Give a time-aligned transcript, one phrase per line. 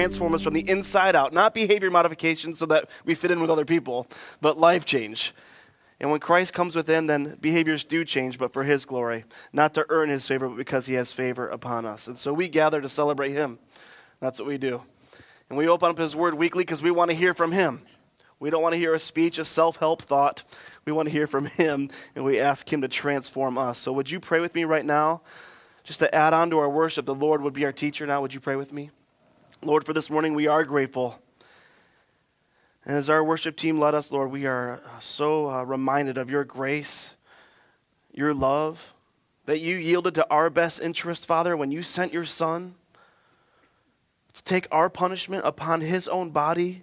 [0.00, 3.50] transform us from the inside out, not behavior modification so that we fit in with
[3.50, 4.06] other people,
[4.40, 5.34] but life change.
[6.00, 9.84] And when Christ comes within, then behaviors do change, but for his glory, not to
[9.90, 12.06] earn his favor, but because he has favor upon us.
[12.06, 13.58] And so we gather to celebrate him.
[14.20, 14.80] That's what we do.
[15.50, 17.82] And we open up his word weekly because we want to hear from him.
[18.38, 20.44] We don't want to hear a speech, a self help thought.
[20.86, 23.78] We want to hear from him, and we ask him to transform us.
[23.78, 25.20] So would you pray with me right now?
[25.84, 28.22] Just to add on to our worship, the Lord would be our teacher now.
[28.22, 28.90] Would you pray with me?
[29.62, 31.20] Lord, for this morning, we are grateful.
[32.86, 36.44] And as our worship team led us, Lord, we are so uh, reminded of your
[36.44, 37.14] grace,
[38.10, 38.94] your love,
[39.44, 42.74] that you yielded to our best interest, Father, when you sent your Son
[44.32, 46.82] to take our punishment upon his own body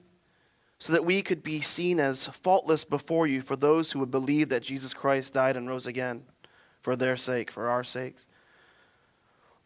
[0.78, 4.50] so that we could be seen as faultless before you for those who would believe
[4.50, 6.26] that Jesus Christ died and rose again
[6.80, 8.28] for their sake, for our sakes.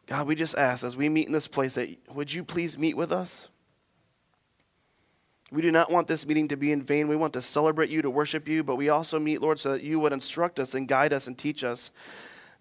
[0.08, 2.98] God, we just ask as we meet in this place that would you please meet
[2.98, 3.50] with us?
[5.52, 7.08] We do not want this meeting to be in vain.
[7.08, 9.84] We want to celebrate you, to worship you, but we also meet, Lord, so that
[9.84, 11.92] you would instruct us and guide us and teach us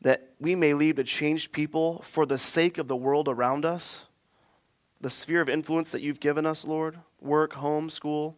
[0.03, 4.03] that we may lead to changed people for the sake of the world around us,
[5.01, 8.37] the sphere of influence that you've given us, Lord work, home, school,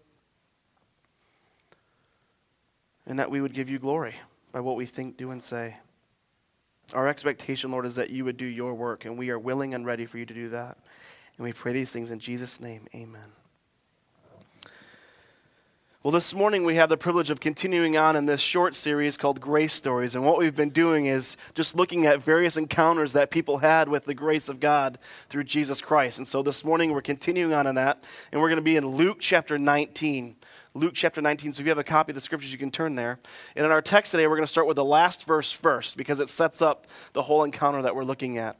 [3.07, 4.15] and that we would give you glory
[4.53, 5.77] by what we think, do, and say.
[6.93, 9.87] Our expectation, Lord, is that you would do your work, and we are willing and
[9.87, 10.79] ready for you to do that.
[11.39, 12.87] And we pray these things in Jesus' name.
[12.95, 13.33] Amen.
[16.03, 19.41] Well, this morning we have the privilege of continuing on in this short series called
[19.41, 20.17] Grace Stories.
[20.17, 24.05] And what we've been doing is just looking at various encounters that people had with
[24.05, 24.99] the grace of God
[25.29, 26.19] through Jesus Christ.
[26.19, 28.85] And so this morning we're continuing on in that, and we're going to be in
[28.85, 30.35] Luke chapter 19.
[30.75, 31.53] Luke chapter 19.
[31.53, 33.19] So if you have a copy of the scriptures, you can turn there.
[33.55, 36.19] And in our text today, we're going to start with the last verse first because
[36.19, 38.57] it sets up the whole encounter that we're looking at.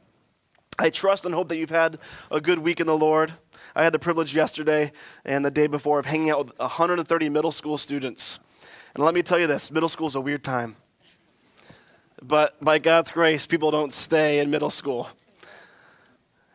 [0.77, 1.99] I trust and hope that you've had
[2.31, 3.33] a good week in the Lord.
[3.75, 4.91] I had the privilege yesterday
[5.25, 8.39] and the day before of hanging out with 130 middle school students.
[8.93, 10.75] And let me tell you this middle school is a weird time.
[12.21, 15.09] But by God's grace, people don't stay in middle school.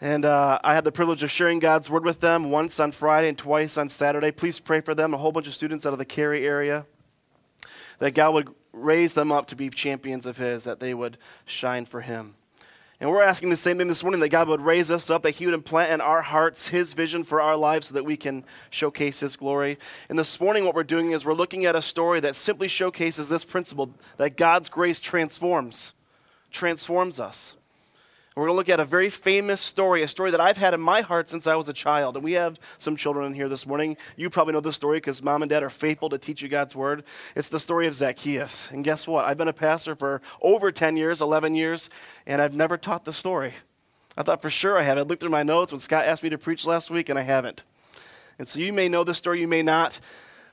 [0.01, 3.29] And uh, I had the privilege of sharing God's word with them once on Friday
[3.29, 4.31] and twice on Saturday.
[4.31, 6.87] Please pray for them, a whole bunch of students out of the Cary area,
[7.99, 11.85] that God would raise them up to be champions of His, that they would shine
[11.85, 12.35] for Him.
[13.01, 15.37] And we're asking the same thing this morning that God would raise us up, that
[15.37, 18.45] He would implant in our hearts His vision for our lives so that we can
[18.71, 19.79] showcase His glory.
[20.09, 23.29] And this morning, what we're doing is we're looking at a story that simply showcases
[23.29, 25.93] this principle that God's grace transforms,
[26.53, 27.55] transforms us.
[28.38, 30.81] We're going to look at a very famous story, a story that I've had in
[30.81, 32.15] my heart since I was a child.
[32.15, 33.97] And we have some children in here this morning.
[34.16, 36.76] You probably know this story because mom and dad are faithful to teach you God's
[36.76, 37.03] word.
[37.34, 38.71] It's the story of Zacchaeus.
[38.71, 39.25] And guess what?
[39.25, 41.91] I've been a pastor for over 10 years, 11 years,
[42.28, 43.54] and I've never taught the story.
[44.16, 44.99] I thought for sure I have.
[44.99, 47.22] I looked through my notes when Scott asked me to preach last week, and I
[47.22, 47.65] haven't.
[48.38, 49.99] And so you may know this story, you may not.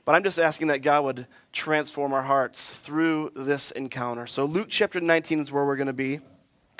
[0.04, 4.26] But I'm just asking that God would transform our hearts through this encounter.
[4.26, 6.18] So, Luke chapter 19 is where we're going to be.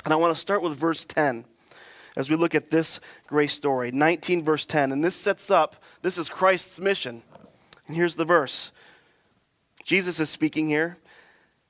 [0.07, 1.43] And I want to start with verse 10
[2.15, 3.91] as we look at this great story.
[3.91, 4.93] 19, verse 10.
[4.93, 7.23] And this sets up, this is Christ's mission.
[7.87, 8.71] And here's the verse
[9.83, 10.97] Jesus is speaking here.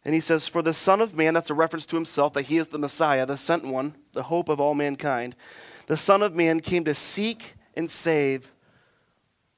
[0.05, 2.57] And he says, For the Son of Man, that's a reference to himself, that he
[2.57, 5.35] is the Messiah, the sent one, the hope of all mankind.
[5.87, 8.51] The Son of Man came to seek and save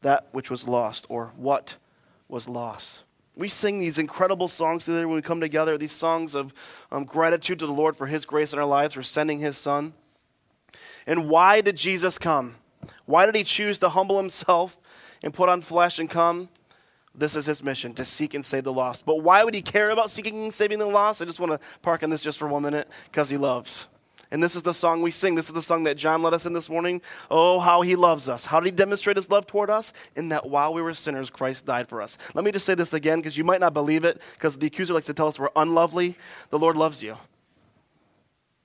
[0.03, 1.75] that which was lost, or what
[2.29, 3.03] was lost.
[3.40, 6.54] We sing these incredible songs together when we come together, these songs of
[6.92, 9.94] um, gratitude to the Lord for His grace in our lives, for sending His Son.
[11.08, 12.58] And why did Jesus come?
[13.06, 14.78] Why did He choose to humble Himself
[15.24, 16.50] and put on flesh and come?
[17.16, 19.06] This is His mission, to seek and save the lost.
[19.06, 21.22] But why would He care about seeking and saving the lost?
[21.22, 23.88] I just want to park on this just for one minute because He loves.
[24.31, 25.34] And this is the song we sing.
[25.34, 27.01] This is the song that John led us in this morning.
[27.31, 28.45] Oh, how he loves us.
[28.45, 29.91] How did he demonstrate his love toward us?
[30.16, 32.17] In that while we were sinners, Christ died for us.
[32.35, 34.94] Let me just say this again because you might not believe it because the accuser
[34.94, 36.16] likes to tell us we're unlovely.
[36.52, 37.17] The Lord loves you.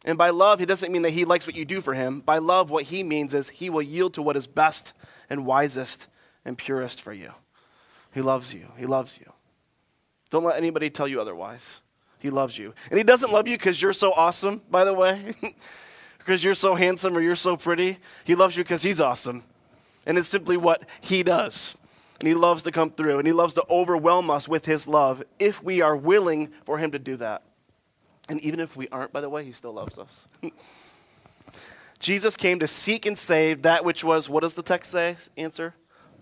[0.04, 2.20] And by love, he doesn't mean that he likes what you do for him.
[2.20, 4.92] By love, what he means is he will yield to what is best
[5.30, 6.08] and wisest
[6.44, 7.32] and purest for you.
[8.12, 8.66] He loves you.
[8.76, 9.32] He loves you.
[10.28, 11.80] Don't let anybody tell you otherwise.
[12.24, 12.72] He loves you.
[12.88, 15.34] And He doesn't love you because you're so awesome, by the way,
[16.18, 17.98] because you're so handsome or you're so pretty.
[18.24, 19.44] He loves you because He's awesome.
[20.06, 21.76] And it's simply what He does.
[22.20, 25.22] And He loves to come through, and He loves to overwhelm us with His love
[25.38, 27.42] if we are willing for Him to do that.
[28.30, 30.24] And even if we aren't, by the way, He still loves us.
[31.98, 35.18] Jesus came to seek and save that which was, what does the text say?
[35.36, 35.74] Answer?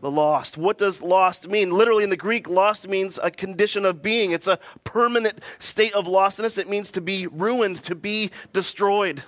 [0.03, 0.59] The lost.
[0.59, 1.71] What does lost mean?
[1.71, 4.33] Literally in the Greek, lost means a condition of being.
[4.33, 6.59] It's a permanent state of lostness.
[6.59, 9.23] It means to be ruined, to be destroyed.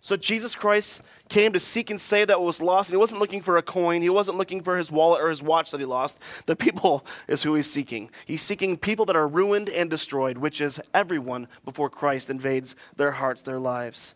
[0.00, 3.40] So Jesus Christ came to seek and save that was lost, and he wasn't looking
[3.40, 4.02] for a coin.
[4.02, 6.18] He wasn't looking for his wallet or his watch that he lost.
[6.46, 8.10] The people is who he's seeking.
[8.26, 13.12] He's seeking people that are ruined and destroyed, which is everyone before Christ invades their
[13.12, 14.14] hearts, their lives.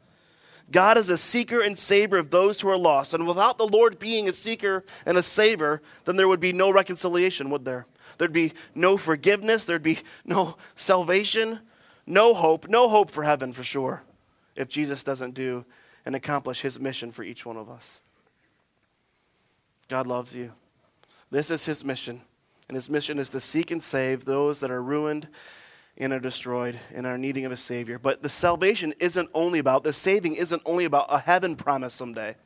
[0.71, 3.15] God is a seeker and saver of those who are lost.
[3.15, 6.71] And without the Lord being a seeker and a saver, then there would be no
[6.71, 7.87] reconciliation, would there?
[8.19, 9.65] There'd be no forgiveness.
[9.65, 11.61] There'd be no salvation,
[12.07, 14.03] no hope, no hope for heaven for sure
[14.57, 15.65] if Jesus doesn't do
[16.05, 18.01] and accomplish his mission for each one of us.
[19.89, 20.53] God loves you.
[21.31, 22.23] This is his mission.
[22.69, 25.29] And his mission is to seek and save those that are ruined
[25.99, 27.99] and are destroyed and are needing of a Savior.
[27.99, 32.37] But the salvation isn't only about, the saving isn't only about a heaven promise someday.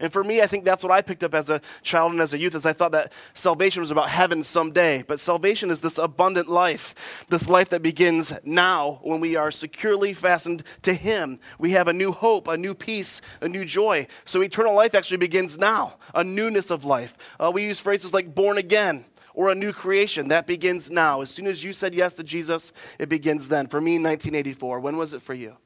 [0.00, 2.32] And for me, I think that's what I picked up as a child and as
[2.32, 5.02] a youth, as I thought that salvation was about heaven someday.
[5.02, 10.12] But salvation is this abundant life, this life that begins now when we are securely
[10.12, 11.40] fastened to Him.
[11.58, 14.06] We have a new hope, a new peace, a new joy.
[14.24, 17.16] So eternal life actually begins now, a newness of life.
[17.40, 19.04] Uh, we use phrases like born again
[19.34, 20.28] or a new creation.
[20.28, 21.20] That begins now.
[21.20, 23.66] As soon as you said yes to Jesus, it begins then.
[23.66, 24.80] For me, 1984.
[24.80, 25.56] When was it for you?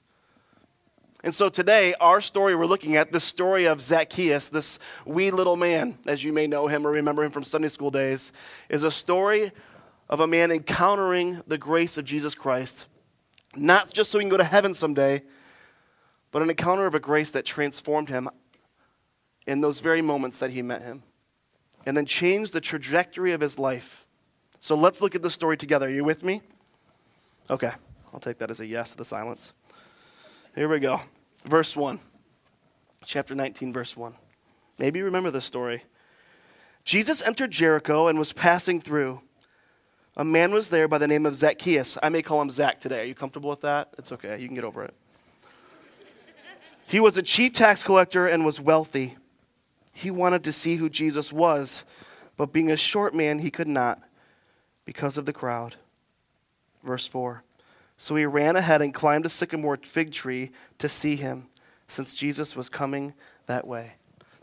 [1.25, 5.57] And so today, our story we're looking at, the story of Zacchaeus, this wee little
[5.57, 8.33] man, as you may know him or remember him from Sunday school days,
[8.69, 9.53] is a story
[10.09, 12.87] of a man encountering the grace of Jesus Christ,
[13.55, 15.23] not just so he can go to heaven someday,
[16.33, 18.29] but an encounter of a grace that transformed him
[19.47, 21.05] in those very moments that he met him,
[21.87, 24.07] and then changed the trajectory of his life.
[24.61, 25.87] So let's look at the story together.
[25.87, 26.43] Are you with me?
[27.51, 27.73] Okay,
[28.13, 29.53] I'll take that as a yes to the silence.
[30.55, 31.01] Here we go.
[31.45, 31.99] Verse 1.
[33.05, 34.15] Chapter 19, verse 1.
[34.79, 35.83] Maybe you remember this story.
[36.85, 39.21] Jesus entered Jericho and was passing through.
[40.17, 41.97] A man was there by the name of Zacchaeus.
[42.03, 43.01] I may call him Zach today.
[43.01, 43.95] Are you comfortable with that?
[43.99, 44.39] It's okay.
[44.39, 44.95] You can get over it.
[46.87, 49.17] He was a chief tax collector and was wealthy.
[49.93, 51.85] He wanted to see who Jesus was,
[52.37, 54.01] but being a short man, he could not
[54.85, 55.77] because of the crowd.
[56.83, 57.45] Verse 4.
[57.97, 61.47] So he ran ahead and climbed a sycamore fig tree to see him,
[61.87, 63.15] since Jesus was coming
[63.47, 63.93] that way.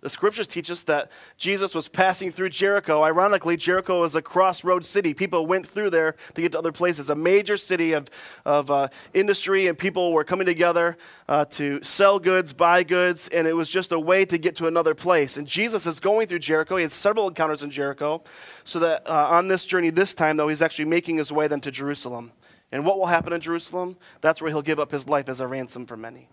[0.01, 3.03] The scriptures teach us that Jesus was passing through Jericho.
[3.03, 5.13] Ironically, Jericho is a crossroad city.
[5.13, 7.09] People went through there to get to other places.
[7.09, 8.07] A major city of,
[8.45, 10.97] of uh, industry, and people were coming together
[11.27, 14.67] uh, to sell goods, buy goods, and it was just a way to get to
[14.67, 15.35] another place.
[15.35, 16.77] And Jesus is going through Jericho.
[16.77, 18.23] He had several encounters in Jericho.
[18.63, 21.61] So that uh, on this journey, this time, though, he's actually making his way then
[21.61, 22.31] to Jerusalem.
[22.71, 23.97] And what will happen in Jerusalem?
[24.21, 26.29] That's where he'll give up his life as a ransom for many.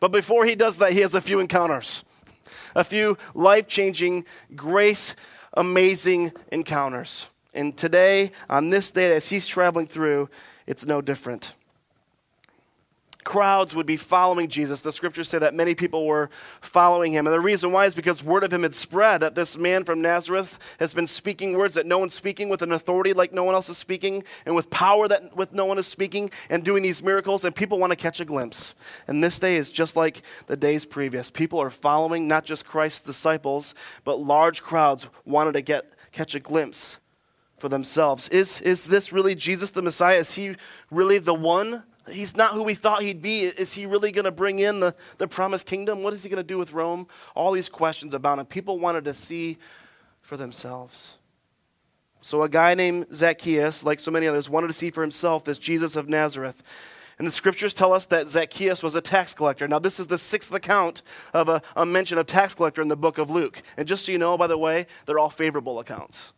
[0.00, 2.04] But before he does that, he has a few encounters,
[2.74, 5.14] a few life changing, grace
[5.54, 7.26] amazing encounters.
[7.54, 10.30] And today, on this day, as he's traveling through,
[10.66, 11.52] it's no different
[13.24, 14.80] crowds would be following Jesus.
[14.80, 16.30] The scriptures say that many people were
[16.60, 17.26] following him.
[17.26, 20.00] And the reason why is because word of him had spread that this man from
[20.00, 23.54] Nazareth has been speaking words that no one's speaking with an authority like no one
[23.54, 27.02] else is speaking and with power that with no one is speaking and doing these
[27.02, 28.74] miracles and people want to catch a glimpse.
[29.06, 31.30] And this day is just like the days previous.
[31.30, 36.40] People are following not just Christ's disciples, but large crowds wanted to get catch a
[36.40, 36.98] glimpse
[37.56, 38.28] for themselves.
[38.28, 40.18] Is is this really Jesus the Messiah?
[40.18, 40.56] Is he
[40.90, 43.42] really the one He's not who we thought he'd be.
[43.42, 46.02] Is he really going to bring in the, the promised kingdom?
[46.02, 47.06] What is he going to do with Rome?
[47.34, 48.46] All these questions about him.
[48.46, 49.58] People wanted to see
[50.20, 51.14] for themselves.
[52.20, 55.58] So, a guy named Zacchaeus, like so many others, wanted to see for himself this
[55.58, 56.62] Jesus of Nazareth.
[57.18, 59.68] And the scriptures tell us that Zacchaeus was a tax collector.
[59.68, 62.96] Now, this is the sixth account of a, a mention of tax collector in the
[62.96, 63.62] book of Luke.
[63.76, 66.32] And just so you know, by the way, they're all favorable accounts,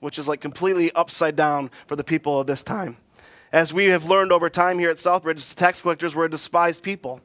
[0.00, 2.98] which is like completely upside down for the people of this time.
[3.52, 7.20] As we have learned over time here at Southbridge, tax collectors were a despised people.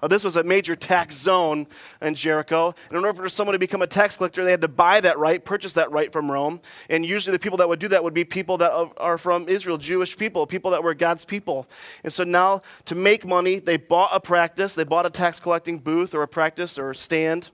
[0.00, 1.66] Uh, this was a major tax zone
[2.00, 2.72] in Jericho.
[2.88, 5.18] And in order for someone to become a tax collector, they had to buy that
[5.18, 6.60] right, purchase that right from Rome.
[6.88, 9.76] And usually the people that would do that would be people that are from Israel,
[9.76, 11.68] Jewish people, people that were God's people.
[12.04, 15.80] And so now, to make money, they bought a practice, they bought a tax collecting
[15.80, 17.50] booth or a practice or a stand,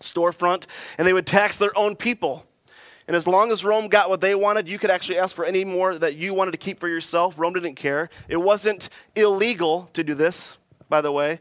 [0.00, 0.66] storefront,
[0.98, 2.46] and they would tax their own people.
[3.10, 5.64] And as long as Rome got what they wanted, you could actually ask for any
[5.64, 7.36] more that you wanted to keep for yourself.
[7.40, 8.08] Rome didn't care.
[8.28, 11.40] It wasn't illegal to do this, by the way,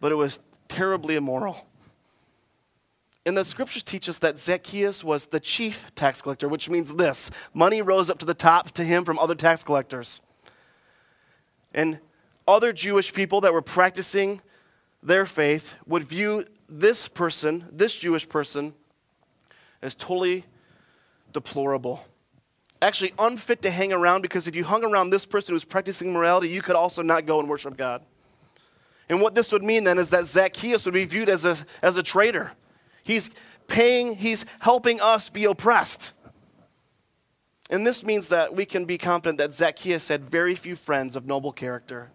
[0.00, 1.66] but it was terribly immoral.
[3.26, 7.30] And the scriptures teach us that Zacchaeus was the chief tax collector, which means this
[7.52, 10.22] money rose up to the top to him from other tax collectors.
[11.74, 11.98] And
[12.46, 14.40] other Jewish people that were practicing
[15.02, 18.72] their faith would view this person, this Jewish person,
[19.82, 20.46] as totally
[21.32, 22.04] deplorable.
[22.80, 26.48] Actually, unfit to hang around because if you hung around this person who's practicing morality,
[26.48, 28.02] you could also not go and worship God.
[29.08, 31.96] And what this would mean then is that Zacchaeus would be viewed as a, as
[31.96, 32.52] a traitor.
[33.02, 33.30] He's
[33.66, 36.12] paying, he's helping us be oppressed.
[37.70, 41.26] And this means that we can be confident that Zacchaeus had very few friends of
[41.26, 42.10] noble character.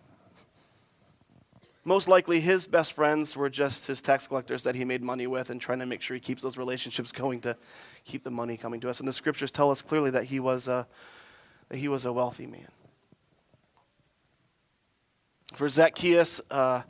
[1.85, 5.49] Most likely, his best friends were just his tax collectors that he made money with
[5.49, 7.57] and trying to make sure he keeps those relationships going to
[8.05, 8.99] keep the money coming to us.
[8.99, 10.87] And the scriptures tell us clearly that he was a,
[11.69, 12.69] that he was a wealthy man.
[15.53, 16.81] For Zacchaeus, uh,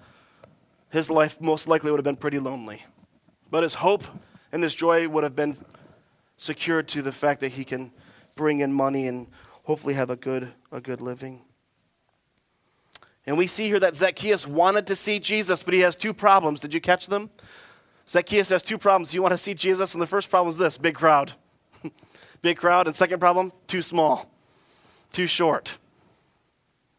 [0.89, 2.83] his life most likely would have been pretty lonely.
[3.51, 4.03] But his hope
[4.51, 5.57] and his joy would have been
[6.37, 7.91] secured to the fact that he can
[8.35, 9.27] bring in money and
[9.63, 11.41] hopefully have a good, a good living.
[13.25, 16.59] And we see here that Zacchaeus wanted to see Jesus, but he has two problems.
[16.59, 17.29] Did you catch them?
[18.07, 19.13] Zacchaeus has two problems.
[19.13, 21.33] You want to see Jesus, and the first problem is this big crowd.
[22.41, 22.87] big crowd.
[22.87, 24.29] And second problem, too small,
[25.11, 25.77] too short.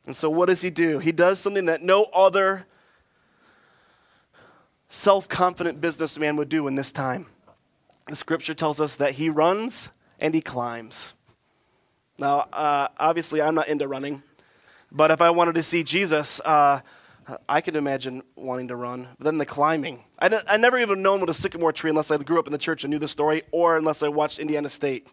[0.07, 0.99] And so, what does he do?
[0.99, 2.67] He does something that no other
[4.89, 7.27] self confident businessman would do in this time.
[8.09, 11.15] The scripture tells us that he runs and he climbs.
[12.19, 14.23] Now, uh, obviously, I'm not into running,
[14.93, 16.81] but if I wanted to see Jesus, uh,
[17.49, 19.09] I could imagine wanting to run.
[19.19, 20.05] But then the climbing.
[20.19, 22.59] I, I never even known what a sycamore tree unless I grew up in the
[22.59, 25.09] church and knew the story, or unless I watched Indiana State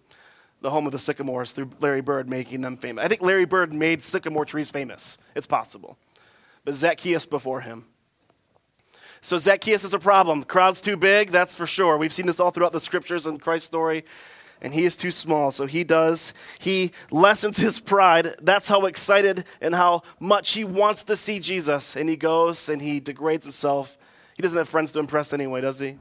[0.61, 3.03] the home of the sycamores through Larry Bird making them famous.
[3.03, 5.17] I think Larry Bird made sycamore trees famous.
[5.35, 5.97] It's possible.
[6.63, 7.85] But Zacchaeus before him.
[9.21, 10.43] So Zacchaeus is a problem.
[10.43, 11.97] Crowd's too big, that's for sure.
[11.97, 14.05] We've seen this all throughout the scriptures and Christ's story.
[14.61, 16.33] And he is too small, so he does.
[16.59, 18.35] He lessens his pride.
[18.41, 21.95] That's how excited and how much he wants to see Jesus.
[21.95, 23.97] And he goes and he degrades himself.
[24.35, 25.97] He doesn't have friends to impress anyway, does he?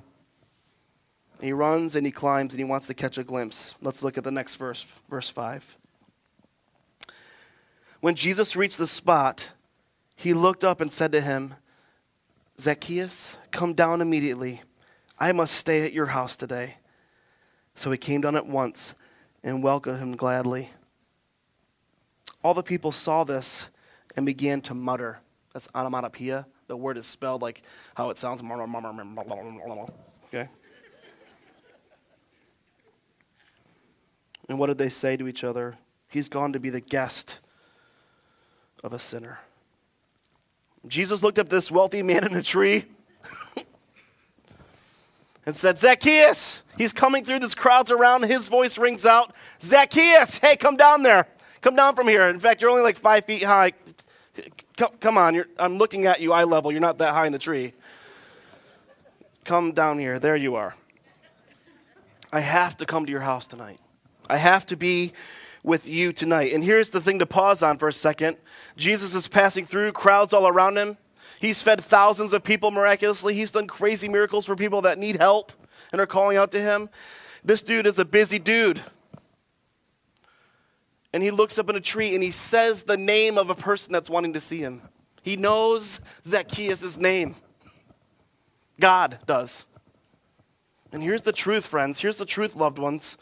[1.40, 3.74] He runs and he climbs and he wants to catch a glimpse.
[3.80, 5.78] Let's look at the next verse, verse 5.
[8.00, 9.48] When Jesus reached the spot,
[10.16, 11.54] he looked up and said to him,
[12.58, 14.62] Zacchaeus, come down immediately.
[15.18, 16.76] I must stay at your house today.
[17.74, 18.94] So he came down at once
[19.42, 20.70] and welcomed him gladly.
[22.42, 23.68] All the people saw this
[24.16, 25.20] and began to mutter.
[25.52, 26.46] That's onomatopoeia.
[26.68, 27.62] The word is spelled like
[27.94, 28.42] how it sounds.
[30.28, 30.48] Okay?
[34.48, 35.76] And what did they say to each other?
[36.08, 37.38] He's gone to be the guest
[38.82, 39.40] of a sinner.
[40.86, 42.86] Jesus looked up this wealthy man in a tree
[45.46, 47.40] and said, Zacchaeus, he's coming through.
[47.40, 48.24] This crowd's around.
[48.24, 51.26] His voice rings out, Zacchaeus, hey, come down there.
[51.60, 52.28] Come down from here.
[52.28, 53.72] In fact, you're only like five feet high.
[54.76, 56.72] Come, come on, I'm looking at you eye level.
[56.72, 57.74] You're not that high in the tree.
[59.44, 60.18] Come down here.
[60.18, 60.74] There you are.
[62.32, 63.80] I have to come to your house tonight.
[64.28, 65.12] I have to be
[65.62, 66.52] with you tonight.
[66.52, 68.36] And here's the thing to pause on for a second
[68.76, 70.96] Jesus is passing through, crowds all around him.
[71.40, 73.34] He's fed thousands of people miraculously.
[73.34, 75.52] He's done crazy miracles for people that need help
[75.90, 76.90] and are calling out to him.
[77.42, 78.82] This dude is a busy dude.
[81.14, 83.90] And he looks up in a tree and he says the name of a person
[83.90, 84.82] that's wanting to see him.
[85.22, 87.34] He knows Zacchaeus' name.
[88.78, 89.64] God does.
[90.92, 92.00] And here's the truth, friends.
[92.00, 93.16] Here's the truth, loved ones.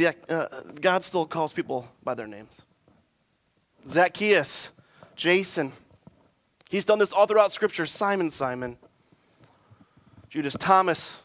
[0.00, 0.46] Uh,
[0.80, 2.62] God still calls people by their names.
[3.86, 4.70] Zacchaeus,
[5.16, 5.74] Jason.
[6.72, 7.84] He's done this all throughout Scripture.
[7.84, 8.78] Simon, Simon.
[10.30, 11.18] Judas, Thomas.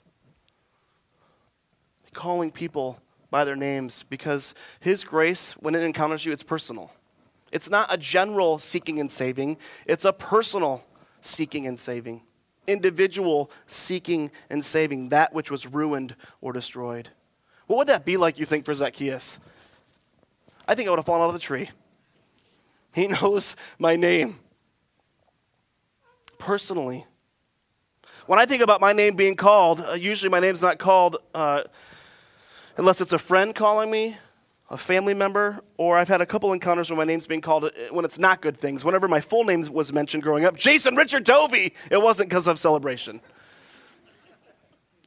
[2.11, 2.99] Calling people
[3.31, 6.91] by their names because His grace, when it encounters you, it's personal.
[7.53, 10.83] It's not a general seeking and saving, it's a personal
[11.21, 12.23] seeking and saving.
[12.67, 17.07] Individual seeking and saving that which was ruined or destroyed.
[17.67, 19.39] What would that be like, you think, for Zacchaeus?
[20.67, 21.69] I think I would have fallen out of the tree.
[22.93, 24.39] He knows my name
[26.37, 27.05] personally.
[28.25, 31.63] When I think about my name being called, uh, usually my name's not called uh,
[32.75, 34.17] unless it's a friend calling me,
[34.69, 37.69] a family member, or I've had a couple encounters when my name's being called uh,
[37.91, 38.83] when it's not good things.
[38.83, 42.59] Whenever my full name was mentioned growing up, Jason Richard Tovey, it wasn't because of
[42.59, 43.21] celebration.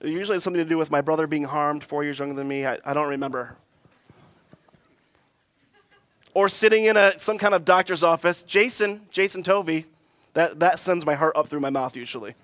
[0.01, 2.49] It usually it's something to do with my brother being harmed, four years younger than
[2.49, 2.65] me.
[2.65, 3.57] I, I don't remember.
[6.33, 9.85] Or sitting in a, some kind of doctor's office, Jason, Jason Tovey,
[10.35, 12.35] that, that sends my heart up through my mouth usually.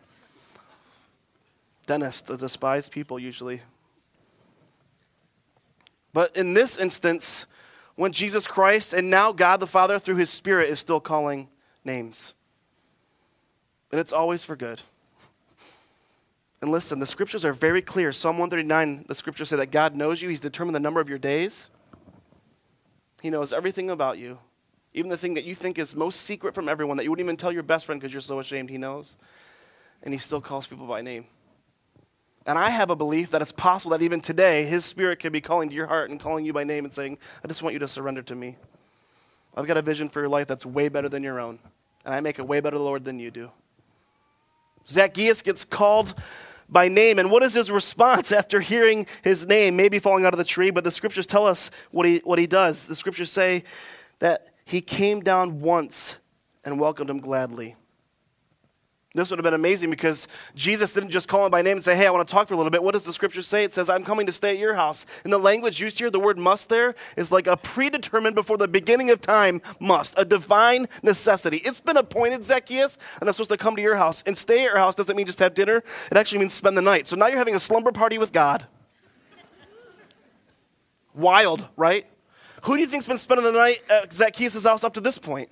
[1.87, 3.63] Dentist, the despised people usually.
[6.13, 7.47] But in this instance,
[7.95, 11.49] when Jesus Christ and now God the Father through his Spirit is still calling
[11.85, 12.35] names,
[13.93, 14.83] and it's always for good.
[16.61, 18.13] And listen, the scriptures are very clear.
[18.13, 21.19] Psalm 139, the scriptures say that God knows you, He's determined the number of your
[21.19, 21.71] days.
[23.23, 24.39] He knows everything about you.
[24.97, 27.37] Even the thing that you think is most secret from everyone, that you wouldn't even
[27.37, 29.15] tell your best friend because you're so ashamed he knows.
[30.03, 31.27] And he still calls people by name.
[32.47, 35.43] And I have a belief that it's possible that even today, his spirit could be
[35.43, 37.79] calling to your heart and calling you by name and saying, I just want you
[37.81, 38.57] to surrender to me.
[39.55, 41.59] I've got a vision for your life that's way better than your own.
[42.07, 43.51] And I make it way better, Lord, than you do.
[44.89, 46.15] Zacchaeus gets called
[46.71, 47.19] by name.
[47.19, 50.71] And what is his response after hearing his name, maybe falling out of the tree?
[50.71, 52.85] But the scriptures tell us what he, what he does.
[52.85, 53.65] The scriptures say
[54.21, 56.17] that he came down once
[56.65, 57.77] and welcomed him gladly.
[59.15, 61.97] This would have been amazing because Jesus didn't just call him by name and say,
[61.97, 62.83] Hey, I want to talk for a little bit.
[62.83, 63.63] What does the scripture say?
[63.63, 65.07] It says, I'm coming to stay at your house.
[65.25, 68.67] In the language used here, the word must there is like a predetermined before the
[68.67, 71.59] beginning of time must, a divine necessity.
[71.59, 74.23] It's been appointed, Zacchaeus, and I'm supposed to come to your house.
[74.27, 76.83] And stay at your house doesn't mean just have dinner, it actually means spend the
[76.83, 77.07] night.
[77.07, 78.67] So now you're having a slumber party with God.
[81.15, 82.07] Wild, right?
[82.67, 85.51] Who do you think's been spending the night at Zacchaeus' house up to this point?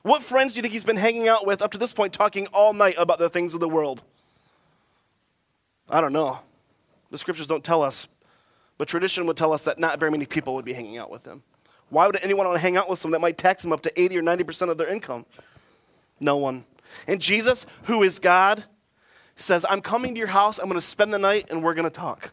[0.00, 2.46] What friends do you think he's been hanging out with up to this point, talking
[2.46, 4.02] all night about the things of the world?
[5.90, 6.38] I don't know.
[7.10, 8.06] The scriptures don't tell us,
[8.78, 11.26] but tradition would tell us that not very many people would be hanging out with
[11.26, 11.42] him.
[11.90, 14.00] Why would anyone want to hang out with someone that might tax them up to
[14.00, 15.26] 80 or 90% of their income?
[16.20, 16.64] No one.
[17.06, 18.64] And Jesus, who is God,
[19.36, 21.84] says, I'm coming to your house, I'm going to spend the night, and we're going
[21.84, 22.32] to talk.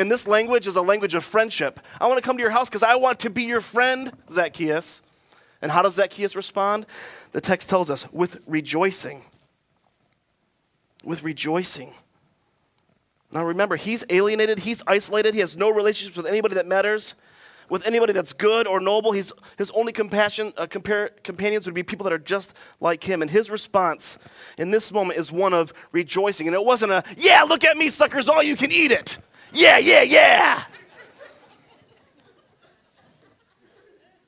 [0.00, 1.78] And this language is a language of friendship.
[2.00, 5.02] I want to come to your house because I want to be your friend, Zacchaeus.
[5.60, 6.86] And how does Zacchaeus respond?
[7.32, 9.24] The text tells us with rejoicing.
[11.04, 11.92] With rejoicing.
[13.30, 17.12] Now remember, he's alienated, he's isolated, he has no relationships with anybody that matters,
[17.68, 19.12] with anybody that's good or noble.
[19.12, 23.20] He's, his only compassion, uh, compare, companions would be people that are just like him.
[23.20, 24.16] And his response
[24.56, 26.46] in this moment is one of rejoicing.
[26.46, 29.18] And it wasn't a, yeah, look at me, suckers, all you can eat it.
[29.52, 30.64] Yeah, yeah, yeah.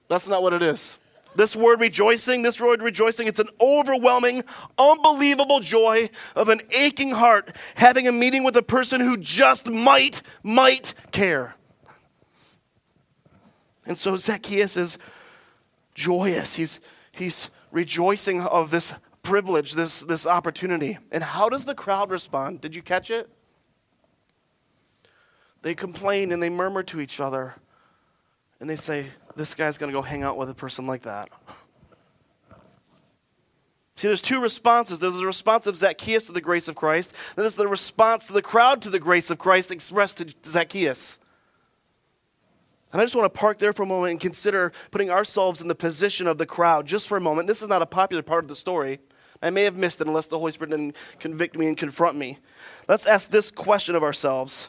[0.09, 0.99] That's not what it is.
[1.35, 4.45] This word rejoicing, this word rejoicing, it's an overwhelming,
[4.76, 10.20] unbelievable joy of an aching heart having a meeting with a person who just might,
[10.42, 11.55] might care.
[13.87, 14.99] And so Zacchaeus is
[15.94, 16.55] joyous.
[16.57, 16.81] He's,
[17.12, 18.92] he's rejoicing of this
[19.23, 20.99] privilege, this, this opportunity.
[21.11, 22.61] And how does the crowd respond?
[22.61, 23.31] Did you catch it?
[25.62, 27.55] They complain and they murmur to each other.
[28.61, 31.31] And they say, this guy's going to go hang out with a person like that.
[33.96, 34.98] See, there's two responses.
[34.98, 38.33] There's the response of Zacchaeus to the grace of Christ, then there's the response to
[38.33, 41.18] the crowd to the grace of Christ expressed to Zacchaeus.
[42.92, 45.68] And I just want to park there for a moment and consider putting ourselves in
[45.68, 47.48] the position of the crowd just for a moment.
[47.48, 48.98] This is not a popular part of the story.
[49.40, 52.38] I may have missed it unless the Holy Spirit didn't convict me and confront me.
[52.88, 54.68] Let's ask this question of ourselves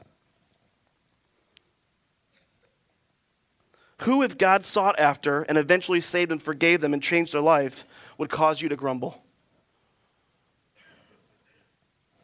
[4.03, 7.85] Who, if God sought after and eventually saved and forgave them and changed their life,
[8.17, 9.23] would cause you to grumble?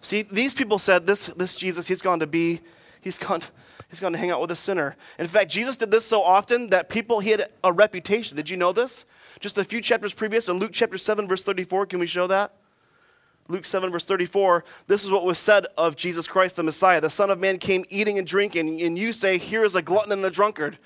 [0.01, 2.59] See, these people said, this, this Jesus, he's gone to be,
[2.99, 3.43] he's gone,
[3.89, 4.97] he's gone to hang out with a sinner.
[5.17, 8.35] In fact, Jesus did this so often that people, he had a reputation.
[8.35, 9.05] Did you know this?
[9.39, 12.55] Just a few chapters previous, in Luke chapter 7, verse 34, can we show that?
[13.47, 16.99] Luke 7, verse 34, this is what was said of Jesus Christ, the Messiah.
[16.99, 20.11] The Son of Man came eating and drinking, and you say, Here is a glutton
[20.11, 20.77] and a drunkard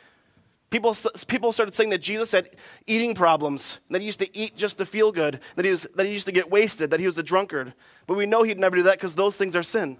[0.73, 2.49] People, people started saying that Jesus had
[2.87, 6.07] eating problems, that he used to eat just to feel good, that he, was, that
[6.07, 7.75] he used to get wasted, that he was a drunkard.
[8.07, 9.99] But we know he'd never do that because those things are sin.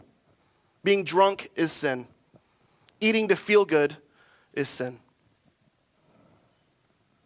[0.84, 2.08] Being drunk is sin,
[3.00, 3.98] eating to feel good
[4.56, 4.98] is sin.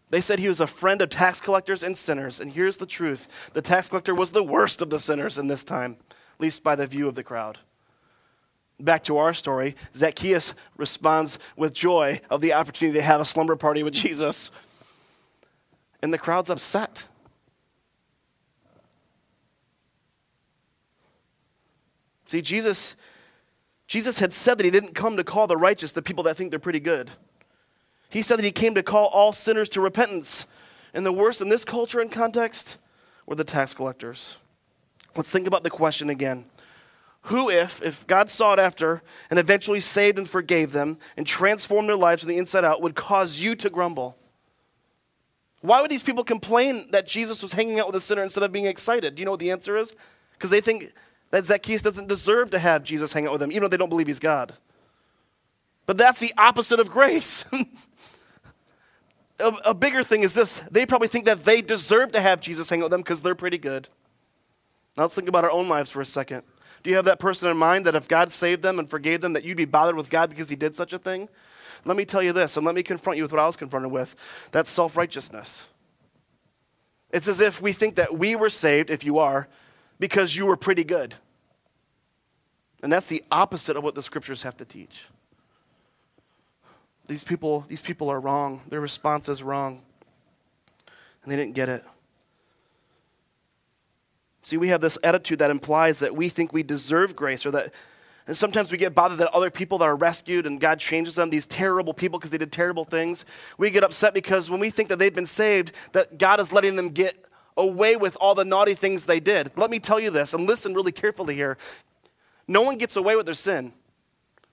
[0.09, 2.41] They said he was a friend of tax collectors and sinners.
[2.41, 5.63] And here's the truth the tax collector was the worst of the sinners in this
[5.63, 7.59] time, at least by the view of the crowd.
[8.79, 13.55] Back to our story, Zacchaeus responds with joy of the opportunity to have a slumber
[13.55, 14.51] party with Jesus.
[16.01, 17.05] And the crowd's upset.
[22.27, 22.95] See, Jesus,
[23.87, 26.51] Jesus had said that he didn't come to call the righteous, the people that think
[26.51, 27.09] they're pretty good.
[28.09, 30.45] He said that he came to call all sinners to repentance.
[30.93, 32.77] And the worst in this culture and context
[33.25, 34.37] were the tax collectors.
[35.15, 36.45] Let's think about the question again.
[37.27, 41.97] Who, if, if God sought after and eventually saved and forgave them and transformed their
[41.97, 44.17] lives from the inside out, would cause you to grumble?
[45.59, 48.53] Why would these people complain that Jesus was hanging out with a sinner instead of
[48.53, 49.15] being excited?
[49.15, 49.93] Do you know what the answer is?
[50.33, 50.93] Because they think
[51.31, 53.89] that Zacchaeus doesn't deserve to have Jesus hang out with them, even though they don't
[53.89, 54.53] believe he's God.
[55.85, 57.43] But that's the opposite of grace.
[59.41, 62.69] a, a, bigger thing is this they probably think that they deserve to have Jesus
[62.69, 63.89] hang out with them because they're pretty good.
[64.95, 66.43] Now let's think about our own lives for a second.
[66.83, 69.33] Do you have that person in mind that if God saved them and forgave them,
[69.33, 71.29] that you'd be bothered with God because he did such a thing?
[71.85, 73.91] Let me tell you this, and let me confront you with what I was confronted
[73.91, 74.15] with.
[74.51, 75.67] That's self righteousness.
[77.11, 79.47] It's as if we think that we were saved, if you are,
[79.99, 81.15] because you were pretty good.
[82.83, 85.07] And that's the opposite of what the scriptures have to teach.
[87.07, 88.61] These people, these people are wrong.
[88.67, 89.81] Their response is wrong.
[91.23, 91.83] And they didn't get it.
[94.47, 97.73] See, we have this attitude that implies that we think we deserve grace or that
[98.27, 101.29] and sometimes we get bothered that other people that are rescued and God changes them,
[101.29, 103.25] these terrible people because they did terrible things.
[103.57, 106.77] We get upset because when we think that they've been saved, that God is letting
[106.77, 107.25] them get
[107.57, 109.51] away with all the naughty things they did.
[109.57, 111.57] Let me tell you this, and listen really carefully here.
[112.47, 113.73] No one gets away with their sin.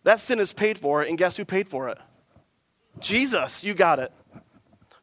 [0.02, 1.98] That sin is paid for, and guess who paid for it?
[2.98, 4.12] Jesus, you got it.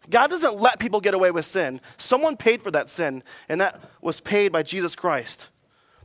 [0.09, 1.79] God doesn't let people get away with sin.
[1.97, 5.49] Someone paid for that sin, and that was paid by Jesus Christ.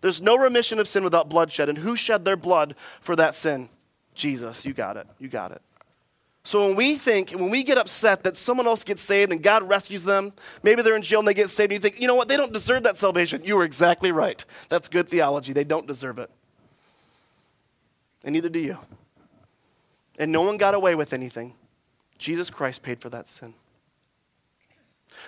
[0.02, 1.68] There's no remission of sin without bloodshed.
[1.68, 3.68] And who shed their blood for that sin?
[4.14, 4.64] Jesus.
[4.64, 5.06] You got it.
[5.18, 5.62] You got it.
[6.44, 9.68] So when we think, when we get upset that someone else gets saved and God
[9.68, 10.32] rescues them,
[10.62, 12.36] maybe they're in jail and they get saved, and you think, you know what, they
[12.36, 13.42] don't deserve that salvation.
[13.44, 14.44] You were exactly right.
[14.68, 15.52] That's good theology.
[15.52, 16.30] They don't deserve it.
[18.22, 18.78] And neither do you.
[20.18, 21.54] And no one got away with anything.
[22.16, 23.54] Jesus Christ paid for that sin.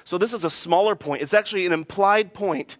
[0.08, 1.20] So this is a smaller point.
[1.20, 2.78] It's actually an implied point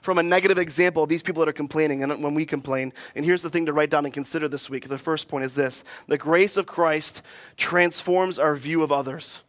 [0.00, 2.92] from a negative example of these people that are complaining and when we complain.
[3.16, 4.86] And here's the thing to write down and consider this week.
[4.86, 7.20] The first point is this the grace of Christ
[7.56, 9.42] transforms our view of others.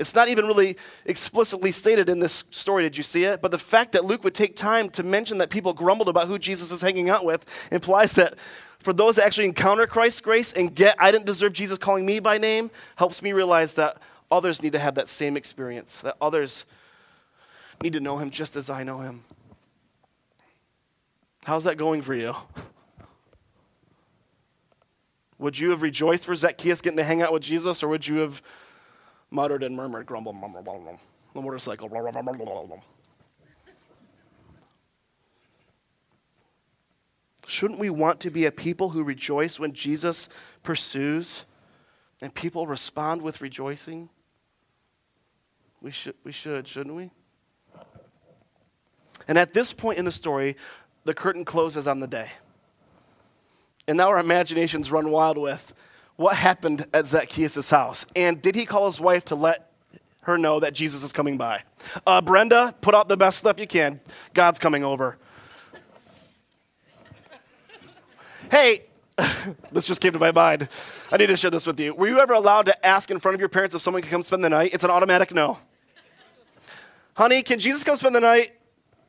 [0.00, 2.82] It's not even really explicitly stated in this story.
[2.82, 3.40] Did you see it?
[3.40, 6.40] But the fact that Luke would take time to mention that people grumbled about who
[6.40, 8.34] Jesus is hanging out with implies that
[8.80, 12.18] for those that actually encounter Christ's grace and get, I didn't deserve Jesus calling me
[12.18, 13.98] by name, helps me realize that
[14.30, 16.64] others need to have that same experience, that others
[17.82, 19.24] need to know him just as I know him.
[21.44, 22.34] How's that going for you?
[25.38, 28.16] Would you have rejoiced for Zacchaeus getting to hang out with Jesus, or would you
[28.16, 28.42] have
[29.30, 30.78] muttered and murmured, mumble, blah, blah,
[31.34, 32.76] the motorcycle, blah, blah, blah.
[37.46, 40.28] Shouldn't we want to be a people who rejoice when Jesus
[40.62, 41.44] pursues
[42.20, 44.10] and people respond with rejoicing?
[45.82, 47.10] We should, we should, shouldn't we?
[49.26, 50.56] And at this point in the story,
[51.04, 52.30] the curtain closes on the day.
[53.88, 55.72] And now our imaginations run wild with
[56.16, 58.04] what happened at Zacchaeus' house.
[58.14, 59.72] And did he call his wife to let
[60.22, 61.62] her know that Jesus is coming by?
[62.06, 64.00] Uh, Brenda, put out the best stuff you can.
[64.34, 65.16] God's coming over.
[68.50, 68.82] hey,
[69.72, 70.68] this just came to my mind.
[71.10, 71.94] I need to share this with you.
[71.94, 74.22] Were you ever allowed to ask in front of your parents if someone could come
[74.22, 74.74] spend the night?
[74.74, 75.58] It's an automatic no.
[77.14, 78.52] Honey, can Jesus come spend the night?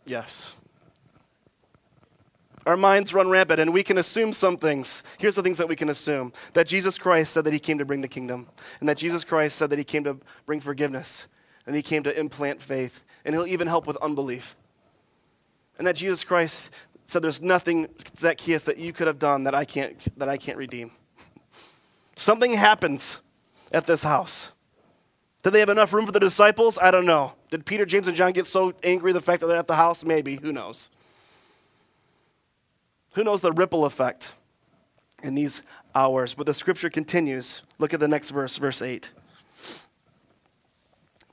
[0.05, 0.53] Yes.
[2.65, 5.01] Our minds run rampant and we can assume some things.
[5.17, 7.85] Here's the things that we can assume that Jesus Christ said that he came to
[7.85, 8.47] bring the kingdom,
[8.79, 11.27] and that Jesus Christ said that he came to bring forgiveness,
[11.65, 14.55] and he came to implant faith, and he'll even help with unbelief.
[15.77, 16.69] And that Jesus Christ
[17.05, 20.57] said there's nothing, Zacchaeus, that you could have done that I can't, that I can't
[20.57, 20.91] redeem.
[22.15, 23.19] Something happens
[23.71, 24.51] at this house.
[25.43, 26.77] Did they have enough room for the disciples?
[26.77, 27.33] I don't know.
[27.49, 30.03] Did Peter, James, and John get so angry the fact that they're at the house?
[30.03, 30.35] Maybe.
[30.35, 30.89] Who knows?
[33.15, 34.33] Who knows the ripple effect
[35.23, 35.61] in these
[35.95, 36.33] hours?
[36.33, 37.61] But the scripture continues.
[37.79, 39.11] Look at the next verse, verse 8.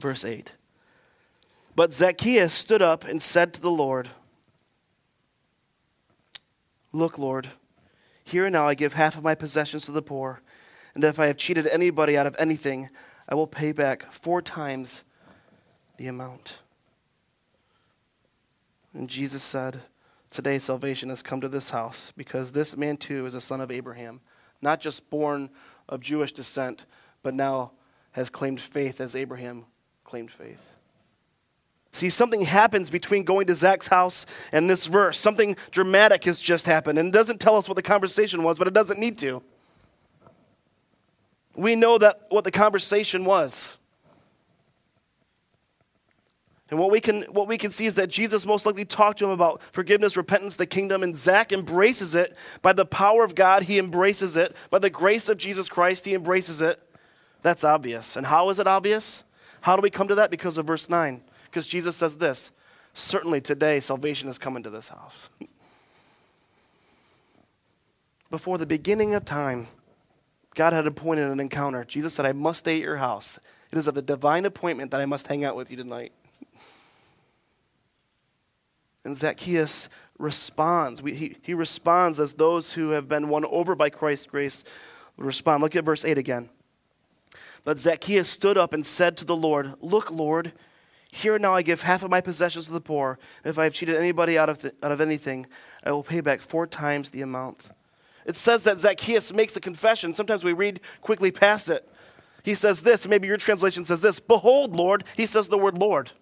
[0.01, 0.55] Verse 8.
[1.77, 4.09] But Zacchaeus stood up and said to the Lord,
[6.93, 7.51] Look, Lord,
[8.25, 10.41] here and now I give half of my possessions to the poor,
[10.95, 12.89] and if I have cheated anybody out of anything,
[13.29, 15.05] I will pay back four times
[15.99, 16.55] the amount.
[18.95, 19.81] And Jesus said,
[20.31, 23.71] Today salvation has come to this house because this man too is a son of
[23.71, 24.21] Abraham,
[24.61, 25.51] not just born
[25.89, 26.85] of Jewish descent,
[27.23, 27.73] but now
[28.13, 29.65] has claimed faith as Abraham
[30.05, 30.71] claimed faith.
[31.93, 35.19] See, something happens between going to Zach's house and this verse.
[35.19, 36.99] Something dramatic has just happened.
[36.99, 39.43] And it doesn't tell us what the conversation was, but it doesn't need to
[41.59, 43.77] we know that what the conversation was.
[46.71, 49.25] And what we can what we can see is that Jesus most likely talked to
[49.25, 53.63] him about forgiveness, repentance, the kingdom, and Zach embraces it by the power of God.
[53.63, 56.05] He embraces it by the grace of Jesus Christ.
[56.05, 56.79] He embraces it.
[57.41, 58.17] That's obvious.
[58.17, 59.25] And how is it obvious?
[59.63, 60.31] How do we come to that?
[60.31, 61.23] Because of verse nine.
[61.47, 62.51] Because Jesus says this:
[62.93, 65.31] Certainly today salvation has come into this house.
[68.31, 69.69] Before the beginning of time,
[70.59, 71.85] God had appointed an encounter.
[71.85, 73.39] Jesus said, I must stay at your house.
[73.71, 76.11] It is of a divine appointment that I must hang out with you tonight.
[79.05, 81.01] And Zacchaeus responds.
[81.01, 84.65] We, he, he responds as those who have been won over by Christ's grace
[85.17, 85.63] respond.
[85.63, 86.49] Look at verse 8 again.
[87.63, 90.55] But Zacchaeus stood up and said to the Lord, Look, Lord,
[91.13, 93.21] Here now I give half of my possessions to the poor.
[93.45, 95.47] And if I have cheated anybody out of, the, out of anything,
[95.85, 97.63] I will pay back four times the amount.
[98.25, 100.15] It says that Zacchaeus makes a confession.
[100.15, 101.89] Sometimes we read quickly past it.
[102.43, 105.05] He says this, maybe your translation says this Behold, Lord.
[105.17, 106.13] He says the word Lord.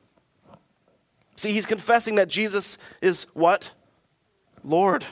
[1.36, 3.72] See, he's confessing that Jesus is what?
[4.64, 5.04] Lord.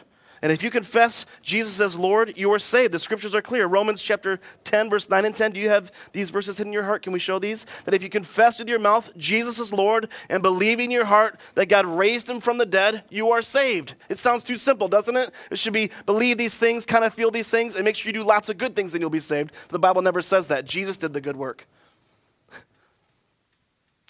[0.45, 2.93] And if you confess Jesus as Lord, you are saved.
[2.93, 3.67] The scriptures are clear.
[3.67, 5.53] Romans chapter 10, verse 9 and 10.
[5.53, 7.01] Do you have these verses hidden in your heart?
[7.01, 7.65] Can we show these?
[7.87, 11.41] That if you confess with your mouth Jesus is Lord and believe in your heart
[11.55, 13.95] that God raised him from the dead, you are saved.
[14.11, 15.33] It sounds too simple, doesn't it?
[15.51, 18.13] It should be believe these things, kind of feel these things, and make sure you
[18.13, 19.51] do lots of good things and you'll be saved.
[19.69, 20.67] But the Bible never says that.
[20.67, 21.67] Jesus did the good work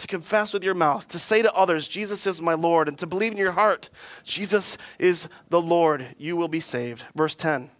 [0.05, 3.07] to confess with your mouth, to say to others, Jesus is my Lord, and to
[3.07, 3.89] believe in your heart,
[4.23, 7.05] Jesus is the Lord, you will be saved.
[7.15, 7.71] Verse 10.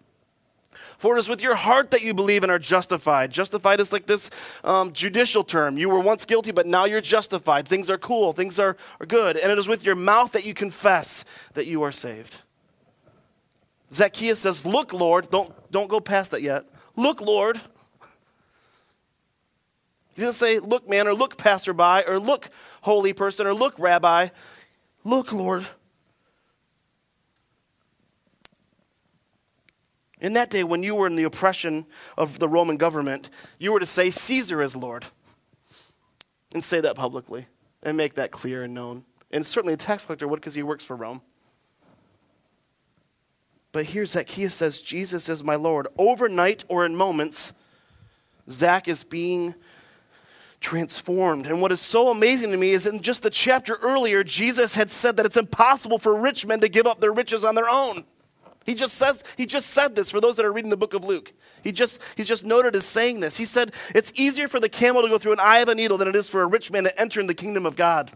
[0.97, 3.31] For it is with your heart that you believe and are justified.
[3.31, 4.31] Justified is like this
[4.63, 5.77] um, judicial term.
[5.77, 7.69] You were once guilty, but now you're justified.
[7.69, 9.37] Things are cool, things are, are good.
[9.37, 12.39] And it is with your mouth that you confess that you are saved.
[13.93, 16.65] Zacchaeus says, Look, Lord, don't, don't go past that yet.
[16.97, 17.61] Look, Lord,
[20.15, 22.51] he doesn't say, Look, man, or look, passerby, or look,
[22.83, 24.29] holy person, or look, rabbi.
[25.05, 25.67] Look, Lord.
[30.21, 31.85] In that day, when you were in the oppression
[32.17, 35.05] of the Roman government, you were to say, Caesar is Lord.
[36.55, 37.47] And say that publicly
[37.83, 39.05] and make that clear and known.
[39.31, 41.21] And certainly a tax collector would because he works for Rome.
[43.73, 45.89] But here Zacchaeus says, Jesus is my Lord.
[45.99, 47.53] Overnight or in moments,
[48.49, 49.55] Zach is being
[50.65, 51.47] transformed.
[51.47, 54.91] And what is so amazing to me is in just the chapter earlier, Jesus had
[54.91, 58.07] said that it's impossible for rich men to give up their riches on their own.
[58.65, 61.05] He just says he just said this for those that are reading the book of
[61.05, 61.35] Luke.
[61.63, 63.37] He just he's just noted as saying this.
[63.37, 65.99] He said it's easier for the camel to go through an eye of a needle
[65.99, 68.11] than it is for a rich man to enter in the kingdom of God.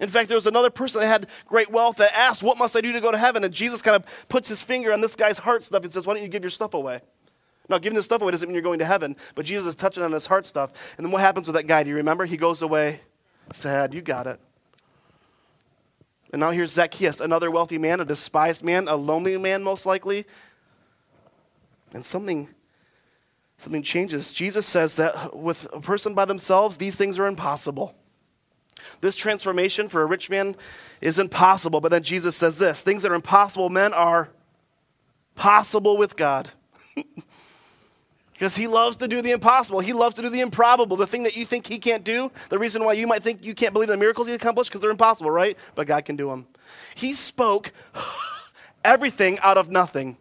[0.00, 2.82] In fact, there was another person that had great wealth that asked, What must I
[2.82, 3.42] do to go to heaven?
[3.42, 6.12] And Jesus kind of puts his finger on this guy's heart stuff and says, Why
[6.12, 7.00] don't you give your stuff away?
[7.68, 10.02] Now, giving this stuff away doesn't mean you're going to heaven, but Jesus is touching
[10.02, 10.70] on his heart stuff.
[10.96, 11.82] And then what happens with that guy?
[11.82, 12.26] Do you remember?
[12.26, 13.00] He goes away
[13.52, 13.94] sad.
[13.94, 14.40] You got it.
[16.32, 20.26] And now here's Zacchaeus, another wealthy man, a despised man, a lonely man, most likely.
[21.92, 22.48] And something,
[23.58, 24.32] something changes.
[24.32, 27.94] Jesus says that with a person by themselves, these things are impossible.
[29.00, 30.56] This transformation for a rich man
[31.00, 31.80] is impossible.
[31.80, 34.30] But then Jesus says this things that are impossible, men, are
[35.36, 36.50] possible with God.
[38.34, 39.78] Because he loves to do the impossible.
[39.78, 40.96] He loves to do the improbable.
[40.96, 43.54] The thing that you think he can't do, the reason why you might think you
[43.54, 45.56] can't believe the miracles he accomplished, because they're impossible, right?
[45.76, 46.46] But God can do them.
[46.96, 47.72] He spoke
[48.84, 50.16] everything out of nothing.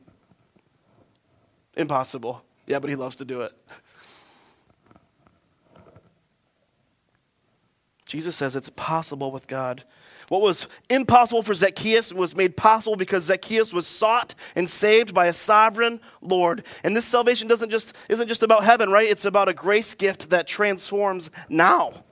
[1.75, 2.43] Impossible.
[2.67, 3.51] Yeah, but he loves to do it.
[8.05, 9.83] Jesus says it's possible with God.
[10.29, 15.27] What was impossible for Zacchaeus was made possible because Zacchaeus was sought and saved by
[15.27, 16.63] a sovereign Lord.
[16.83, 19.09] And this salvation doesn't just, isn't just about heaven, right?
[19.09, 22.03] It's about a grace gift that transforms now.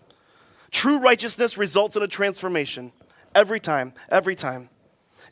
[0.72, 2.94] True righteousness results in a transformation
[3.36, 4.70] every time, every time.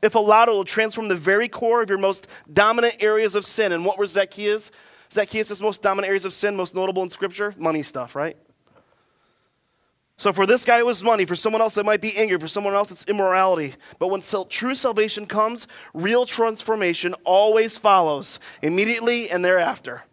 [0.01, 3.71] If allowed, it will transform the very core of your most dominant areas of sin.
[3.71, 4.71] And what were Zacchaeus?
[5.11, 7.53] Zacchaeus' most dominant areas of sin, most notable in Scripture?
[7.57, 8.37] Money stuff, right?
[10.19, 11.23] So for this guy, it was money.
[11.23, 12.37] For someone else, it might be anger.
[12.37, 13.75] For someone else, it's immorality.
[13.99, 20.03] But when true salvation comes, real transformation always follows immediately and thereafter.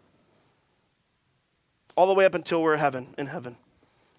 [1.97, 3.57] All the way up until we're heaven, in heaven.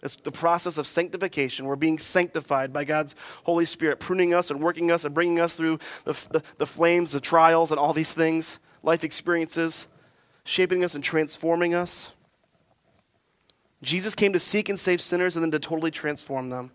[0.02, 1.64] It's the process of sanctification.
[1.64, 5.56] We're being sanctified by God's Holy Spirit, pruning us and working us and bringing us
[5.56, 9.86] through the, the, the flames, the trials, and all these things, life experiences,
[10.44, 12.12] shaping us and transforming us.
[13.82, 16.72] Jesus came to seek and save sinners and then to totally transform them.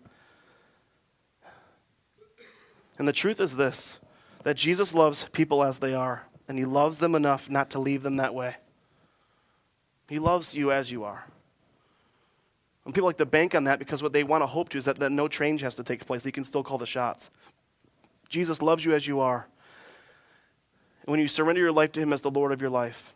[2.98, 3.98] And the truth is this
[4.44, 8.02] that Jesus loves people as they are, and he loves them enough not to leave
[8.02, 8.56] them that way.
[10.08, 11.24] He loves you as you are.
[12.84, 14.84] And people like to bank on that because what they want to hope to is
[14.84, 16.22] that, that no change has to take place.
[16.22, 17.30] They can still call the shots.
[18.28, 19.46] Jesus loves you as you are.
[21.02, 23.14] And when you surrender your life to him as the Lord of your life,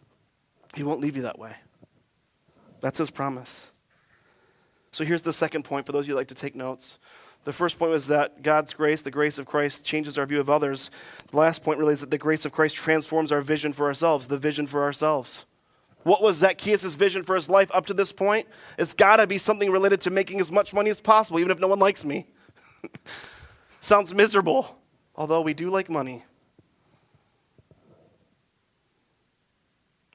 [0.75, 1.55] he won't leave you that way.
[2.81, 3.71] That's his promise.
[4.93, 6.99] So here's the second point for those of you who like to take notes.
[7.45, 10.51] The first point was that God's grace, the grace of Christ, changes our view of
[10.51, 10.91] others.
[11.31, 14.29] The last point really is that the grace of Christ transforms our vision for ourselves,
[14.29, 15.47] the vision for ourselves.
[16.03, 18.47] What was Zacchaeus' vision for his life up to this point?
[18.79, 21.59] It's got to be something related to making as much money as possible, even if
[21.59, 22.27] no one likes me.
[23.81, 24.79] Sounds miserable,
[25.15, 26.25] although we do like money.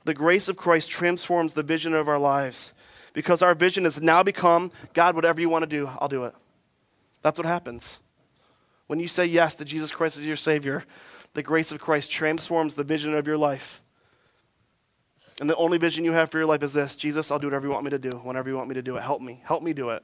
[0.05, 2.73] The grace of Christ transforms the vision of our lives
[3.13, 6.33] because our vision has now become God, whatever you want to do, I'll do it.
[7.21, 7.99] That's what happens.
[8.87, 10.83] When you say yes to Jesus Christ as your Savior,
[11.33, 13.81] the grace of Christ transforms the vision of your life.
[15.39, 17.65] And the only vision you have for your life is this Jesus, I'll do whatever
[17.65, 19.01] you want me to do, whenever you want me to do it.
[19.01, 19.41] Help me.
[19.45, 20.03] Help me do it.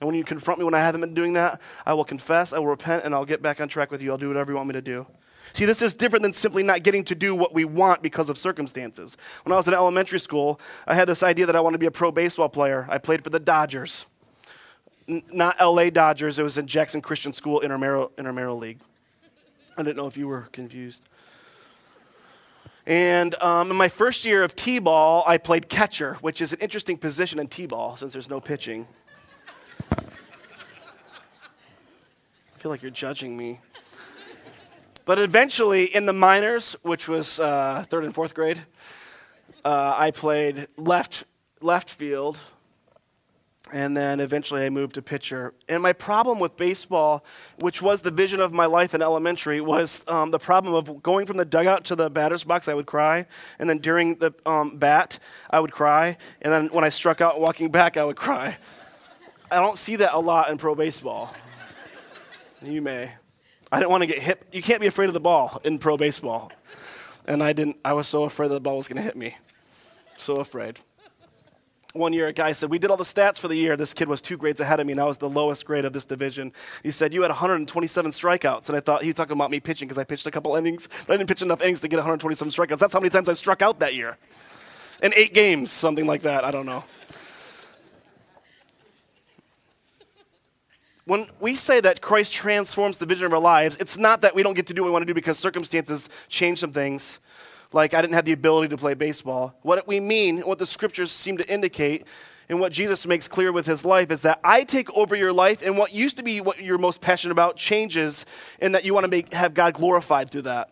[0.00, 2.58] And when you confront me when I haven't been doing that, I will confess, I
[2.58, 4.10] will repent, and I'll get back on track with you.
[4.10, 5.06] I'll do whatever you want me to do.
[5.54, 8.36] See, this is different than simply not getting to do what we want because of
[8.36, 9.16] circumstances.
[9.44, 11.86] When I was in elementary school, I had this idea that I wanted to be
[11.86, 12.86] a pro baseball player.
[12.90, 14.06] I played for the Dodgers.
[15.08, 18.80] N- not LA Dodgers, it was in Jackson Christian School Intramural, Intramural League.
[19.76, 21.02] I didn't know if you were confused.
[22.84, 26.58] And um, in my first year of T ball, I played catcher, which is an
[26.58, 28.88] interesting position in T ball since there's no pitching.
[29.92, 30.02] I
[32.58, 33.60] feel like you're judging me.
[35.04, 38.62] But eventually, in the minors, which was uh, third and fourth grade,
[39.64, 41.24] uh, I played left,
[41.60, 42.38] left field.
[43.72, 45.52] And then eventually I moved to pitcher.
[45.68, 47.24] And my problem with baseball,
[47.60, 51.26] which was the vision of my life in elementary, was um, the problem of going
[51.26, 53.26] from the dugout to the batter's box, I would cry.
[53.58, 55.18] And then during the um, bat,
[55.50, 56.18] I would cry.
[56.42, 58.58] And then when I struck out walking back, I would cry.
[59.50, 61.34] I don't see that a lot in pro baseball.
[62.62, 63.12] You may.
[63.74, 64.40] I didn't want to get hit.
[64.52, 66.52] You can't be afraid of the ball in pro baseball.
[67.26, 69.36] And I didn't, I was so afraid that the ball was going to hit me.
[70.16, 70.78] So afraid.
[71.92, 73.76] One year, a guy said, We did all the stats for the year.
[73.76, 75.92] This kid was two grades ahead of me, and I was the lowest grade of
[75.92, 76.52] this division.
[76.84, 78.68] He said, You had 127 strikeouts.
[78.68, 80.88] And I thought he was talking about me pitching because I pitched a couple innings,
[81.08, 82.78] but I didn't pitch enough innings to get 127 strikeouts.
[82.78, 84.18] That's how many times I struck out that year.
[85.02, 86.44] In eight games, something like that.
[86.44, 86.84] I don't know.
[91.06, 94.42] When we say that Christ transforms the vision of our lives, it's not that we
[94.42, 97.20] don't get to do what we want to do because circumstances change some things.
[97.72, 99.54] Like I didn't have the ability to play baseball.
[99.62, 102.06] What we mean, what the scriptures seem to indicate,
[102.48, 105.62] and what Jesus makes clear with his life is that I take over your life,
[105.62, 108.26] and what used to be what you're most passionate about changes,
[108.60, 110.70] and that you want to make, have God glorified through that.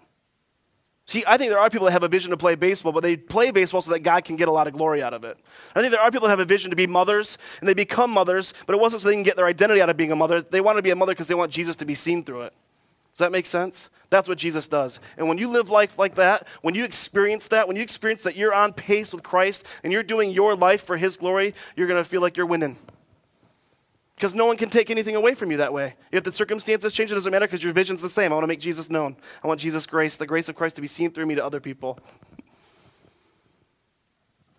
[1.07, 3.17] See, I think there are people that have a vision to play baseball, but they
[3.17, 5.37] play baseball so that God can get a lot of glory out of it.
[5.75, 8.11] I think there are people that have a vision to be mothers, and they become
[8.11, 10.43] mothers, but it wasn't so they can get their identity out of being a mother.
[10.43, 12.55] They want to be a mother because they want Jesus to be seen through it.
[13.13, 13.91] Does that make sense?
[14.11, 15.01] That's what Jesus does.
[15.17, 18.37] And when you live life like that, when you experience that, when you experience that
[18.37, 22.03] you're on pace with Christ and you're doing your life for His glory, you're going
[22.03, 22.77] to feel like you're winning.
[24.23, 25.97] Because no one can take anything away from you that way.
[26.13, 28.31] If the circumstances change, it doesn't matter because your vision's the same.
[28.31, 29.17] I want to make Jesus known.
[29.43, 31.59] I want Jesus' grace, the grace of Christ, to be seen through me to other
[31.59, 31.99] people.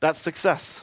[0.01, 0.81] That's success.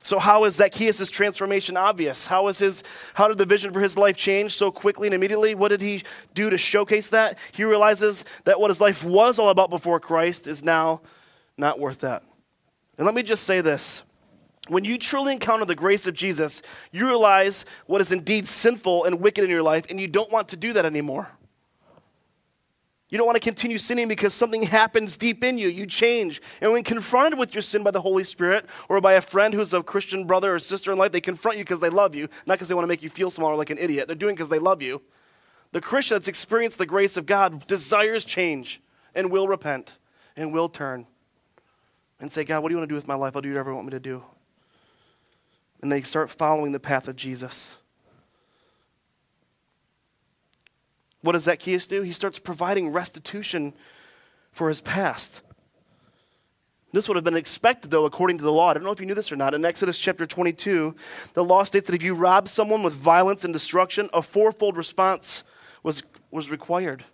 [0.00, 2.26] So, how is Zacchaeus' transformation obvious?
[2.26, 2.82] How, is his,
[3.14, 5.54] how did the vision for his life change so quickly and immediately?
[5.54, 6.02] What did he
[6.34, 7.38] do to showcase that?
[7.52, 11.02] He realizes that what his life was all about before Christ is now
[11.56, 12.24] not worth that.
[12.98, 14.02] And let me just say this
[14.68, 19.20] when you truly encounter the grace of Jesus, you realize what is indeed sinful and
[19.20, 21.28] wicked in your life, and you don't want to do that anymore.
[23.10, 25.68] You don't want to continue sinning because something happens deep in you.
[25.68, 26.40] You change.
[26.60, 29.72] And when confronted with your sin by the Holy Spirit or by a friend who's
[29.74, 32.54] a Christian brother or sister in life, they confront you because they love you, not
[32.54, 34.08] because they want to make you feel small or like an idiot.
[34.08, 35.02] They're doing because they love you.
[35.72, 38.80] The Christian that's experienced the grace of God desires change
[39.14, 39.98] and will repent
[40.34, 41.06] and will turn
[42.18, 43.36] and say, God, what do you want to do with my life?
[43.36, 44.24] I'll do whatever you want me to do
[45.84, 47.74] and they start following the path of Jesus.
[51.20, 52.00] What does Zacchaeus do?
[52.00, 53.74] He starts providing restitution
[54.50, 55.42] for his past.
[56.92, 58.70] This would have been expected, though, according to the law.
[58.70, 59.52] I don't know if you knew this or not.
[59.52, 60.94] In Exodus chapter 22,
[61.34, 65.44] the law states that if you rob someone with violence and destruction, a fourfold response
[65.82, 67.04] was, was required.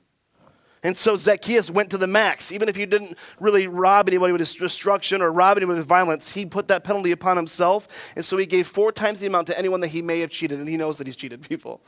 [0.83, 2.51] And so Zacchaeus went to the max.
[2.51, 6.47] Even if he didn't really rob anybody with destruction or rob anybody with violence, he
[6.47, 7.87] put that penalty upon himself.
[8.17, 10.59] And so he gave four times the amount to anyone that he may have cheated.
[10.59, 11.83] And he knows that he's cheated people.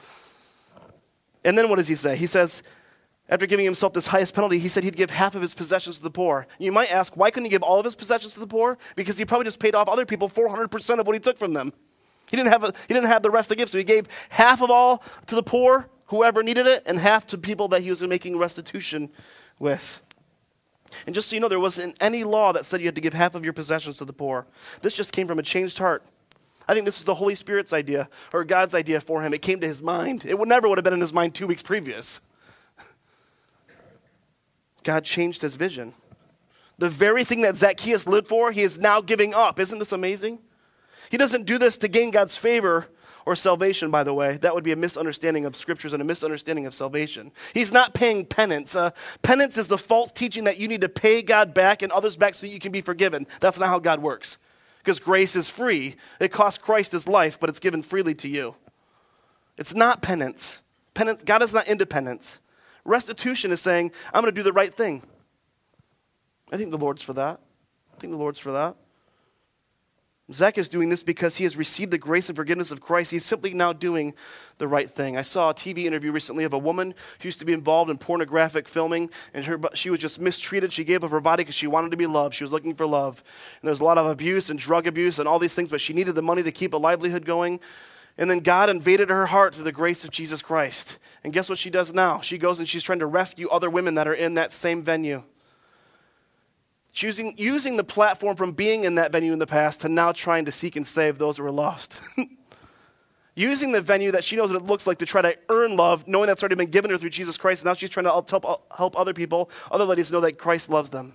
[1.42, 2.16] And then what does he say?
[2.16, 2.62] He says,
[3.28, 6.02] after giving himself this highest penalty, he said he'd give half of his possessions to
[6.02, 6.46] the poor.
[6.58, 8.76] You might ask, why couldn't he give all of his possessions to the poor?
[8.94, 11.72] Because he probably just paid off other people 400% of what he took from them.
[12.30, 14.62] He didn't have, a, he didn't have the rest to give, so he gave half
[14.62, 18.02] of all to the poor whoever needed it and half to people that he was
[18.02, 19.08] making restitution
[19.58, 20.02] with.
[21.06, 23.14] And just so you know, there wasn't any law that said you had to give
[23.14, 24.46] half of your possessions to the poor.
[24.82, 26.04] This just came from a changed heart.
[26.68, 29.32] I think this was the Holy Spirit's idea, or God's idea for him.
[29.32, 30.26] It came to his mind.
[30.26, 32.20] It would never would have been in his mind two weeks previous.
[34.82, 35.94] God changed his vision.
[36.76, 39.58] The very thing that Zacchaeus lived for, he is now giving up.
[39.58, 40.40] Isn't this amazing?
[41.08, 42.88] He doesn't do this to gain God's favor
[43.26, 44.36] or salvation, by the way.
[44.38, 47.32] That would be a misunderstanding of scriptures and a misunderstanding of salvation.
[47.54, 48.74] He's not paying penance.
[48.74, 48.90] Uh,
[49.22, 52.34] penance is the false teaching that you need to pay God back and others back
[52.34, 53.26] so you can be forgiven.
[53.40, 54.38] That's not how God works.
[54.78, 55.96] Because grace is free.
[56.18, 58.56] It cost Christ his life, but it's given freely to you.
[59.56, 60.60] It's not penance.
[60.94, 62.40] Penance God is not independence.
[62.84, 65.02] Restitution is saying, I'm going to do the right thing.
[66.50, 67.40] I think the Lord's for that.
[67.94, 68.76] I think the Lord's for that.
[70.34, 73.10] Zach is doing this because he has received the grace and forgiveness of Christ.
[73.10, 74.14] He's simply now doing
[74.58, 75.16] the right thing.
[75.16, 77.98] I saw a TV interview recently of a woman who used to be involved in
[77.98, 80.72] pornographic filming, and her, she was just mistreated.
[80.72, 82.34] She gave up her body because she wanted to be loved.
[82.34, 83.22] She was looking for love.
[83.60, 85.80] And there was a lot of abuse and drug abuse and all these things, but
[85.80, 87.60] she needed the money to keep a livelihood going.
[88.18, 90.98] And then God invaded her heart through the grace of Jesus Christ.
[91.24, 92.20] And guess what she does now?
[92.20, 95.22] She goes and she's trying to rescue other women that are in that same venue.
[96.92, 100.44] Choosing, using the platform from being in that venue in the past to now trying
[100.44, 101.98] to seek and save those who are lost.
[103.34, 106.06] using the venue that she knows what it looks like to try to earn love,
[106.06, 107.64] knowing that's already been given her through Jesus Christ.
[107.64, 111.14] Now she's trying to help, help other people, other ladies know that Christ loves them.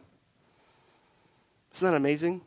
[1.75, 2.41] Isn't that amazing?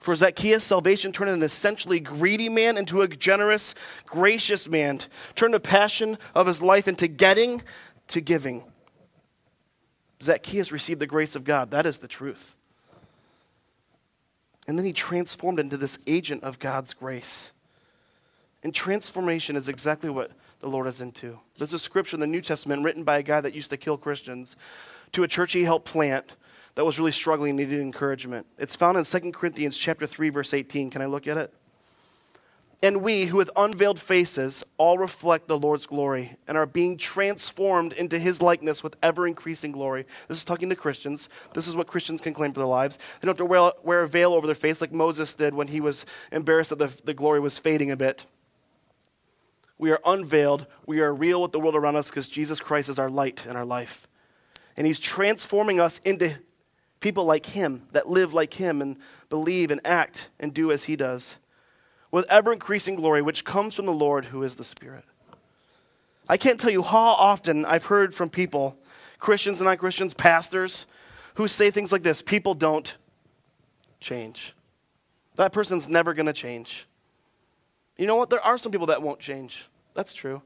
[0.00, 3.74] For Zacchaeus, salvation turned an essentially greedy man into a generous,
[4.06, 5.00] gracious man,
[5.34, 7.62] turned the passion of his life into getting
[8.08, 8.64] to giving.
[10.22, 11.70] Zacchaeus received the grace of God.
[11.70, 12.54] That is the truth.
[14.66, 17.52] And then he transformed into this agent of God's grace.
[18.62, 21.38] And transformation is exactly what the Lord is into.
[21.56, 23.96] There's a scripture in the New Testament written by a guy that used to kill
[23.96, 24.56] Christians
[25.12, 26.34] to a church he helped plant
[26.74, 28.46] that was really struggling and needed encouragement.
[28.58, 30.90] It's found in 2 Corinthians chapter 3 verse 18.
[30.90, 31.54] Can I look at it?
[32.80, 37.92] And we, who with unveiled faces all reflect the Lord's glory and are being transformed
[37.92, 40.06] into his likeness with ever increasing glory.
[40.28, 41.28] This is talking to Christians.
[41.54, 42.96] This is what Christians can claim for their lives.
[42.96, 45.68] They don't have to wear, wear a veil over their face like Moses did when
[45.68, 48.24] he was embarrassed that the, the glory was fading a bit.
[49.76, 50.66] We are unveiled.
[50.86, 53.58] We are real with the world around us because Jesus Christ is our light and
[53.58, 54.06] our life.
[54.76, 56.38] And he's transforming us into
[57.00, 58.98] people like him that live like him and
[59.30, 61.38] believe and act and do as he does
[62.10, 65.04] with ever increasing glory, which comes from the Lord who is the Spirit.
[66.28, 68.76] I can't tell you how often I've heard from people,
[69.18, 70.86] Christians and non Christians, pastors,
[71.34, 72.96] who say things like this people don't
[74.00, 74.54] change.
[75.36, 76.86] That person's never going to change.
[77.96, 78.30] You know what?
[78.30, 79.66] There are some people that won't change.
[79.94, 80.42] That's true.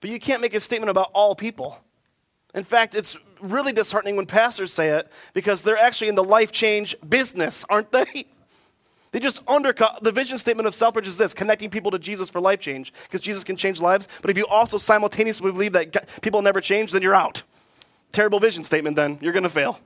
[0.00, 1.78] But you can't make a statement about all people.
[2.54, 6.52] In fact, it's really disheartening when pastors say it because they're actually in the life
[6.52, 8.26] change business, aren't they?
[9.12, 12.40] They just undercut the vision statement of Southbridge is this connecting people to Jesus for
[12.40, 14.08] life change, because Jesus can change lives.
[14.22, 17.42] But if you also simultaneously believe that people never change, then you're out.
[18.10, 19.18] Terrible vision statement, then.
[19.20, 19.78] You're going to fail.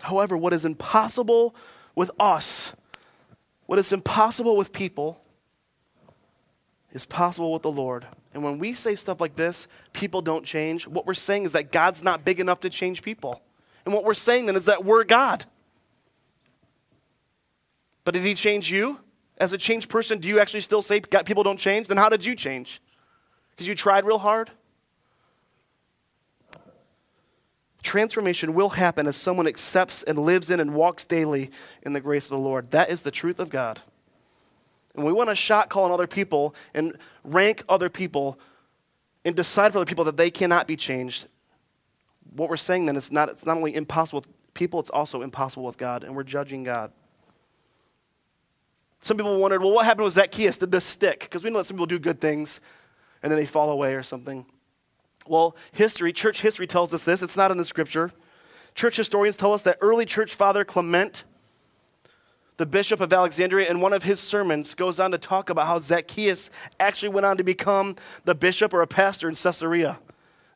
[0.00, 1.54] However, what is impossible
[1.94, 2.72] with us,
[3.66, 5.20] what is impossible with people,
[6.92, 8.06] is possible with the Lord.
[8.34, 11.70] And when we say stuff like this, people don't change, what we're saying is that
[11.70, 13.42] God's not big enough to change people.
[13.84, 15.44] And what we're saying then is that we're God.
[18.10, 18.98] But did he change you?
[19.38, 21.86] As a changed person, do you actually still say people don't change?
[21.86, 22.82] Then how did you change?
[23.50, 24.50] Because you tried real hard?
[27.84, 31.52] Transformation will happen as someone accepts and lives in and walks daily
[31.82, 32.72] in the grace of the Lord.
[32.72, 33.78] That is the truth of God.
[34.96, 38.40] And we want to shot call on other people and rank other people
[39.24, 41.28] and decide for other people that they cannot be changed.
[42.34, 45.62] What we're saying then is not, it's not only impossible with people, it's also impossible
[45.62, 46.90] with God, and we're judging God.
[49.00, 50.58] Some people wondered, well, what happened with Zacchaeus?
[50.58, 51.20] Did this stick?
[51.20, 52.60] Because we know that some people do good things
[53.22, 54.44] and then they fall away or something.
[55.26, 57.22] Well, history, church history tells us this.
[57.22, 58.12] It's not in the scripture.
[58.74, 61.24] Church historians tell us that early church father Clement,
[62.56, 65.78] the bishop of Alexandria, in one of his sermons goes on to talk about how
[65.78, 69.98] Zacchaeus actually went on to become the bishop or a pastor in Caesarea.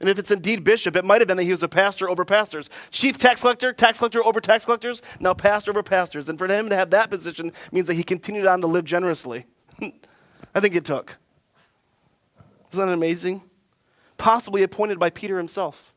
[0.01, 2.25] And if it's indeed bishop, it might have been that he was a pastor over
[2.25, 2.69] pastors.
[2.91, 6.29] Chief tax collector, tax collector over tax collectors, now pastor over pastors.
[6.29, 9.47] And for him to have that position means that he continued on to live generously.
[10.55, 11.17] I think it took.
[12.73, 13.43] Isn't that amazing?
[14.19, 15.95] Possibly appointed by Peter himself.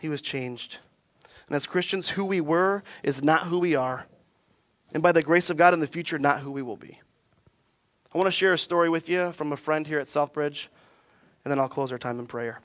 [0.00, 0.78] He was changed.
[1.48, 4.06] And as Christians, who we were is not who we are.
[4.92, 7.00] And by the grace of God in the future, not who we will be.
[8.14, 10.68] I want to share a story with you from a friend here at Southbridge
[11.44, 12.60] and then I'll close our time in prayer.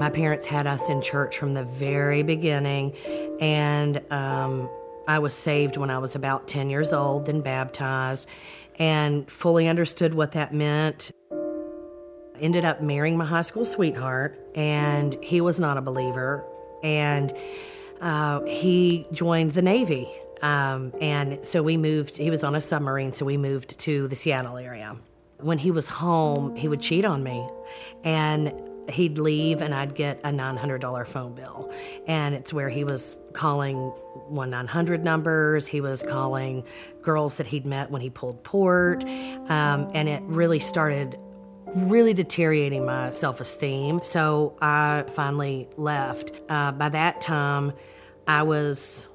[0.00, 2.96] My parents had us in church from the very beginning,
[3.40, 4.68] and um,
[5.06, 8.26] I was saved when I was about 10 years old, then baptized,
[8.80, 11.12] and fully understood what that meant.
[12.40, 16.44] ended up marrying my high school sweetheart, and he was not a believer.
[16.82, 17.32] And
[18.00, 20.08] uh, he joined the Navy.
[20.42, 24.16] Um, and so we moved, he was on a submarine, so we moved to the
[24.16, 24.96] Seattle area.
[25.38, 27.48] When he was home, he would cheat on me.
[28.04, 28.52] And
[28.88, 31.72] he'd leave and I'd get a $900 phone bill.
[32.06, 35.66] And it's where he was calling 1 900 numbers.
[35.66, 36.64] He was calling
[37.00, 39.04] girls that he'd met when he pulled port.
[39.04, 41.18] Um, and it really started
[41.74, 44.00] really deteriorating my self esteem.
[44.02, 46.32] So I finally left.
[46.48, 47.72] Uh, by that time,
[48.26, 49.08] I was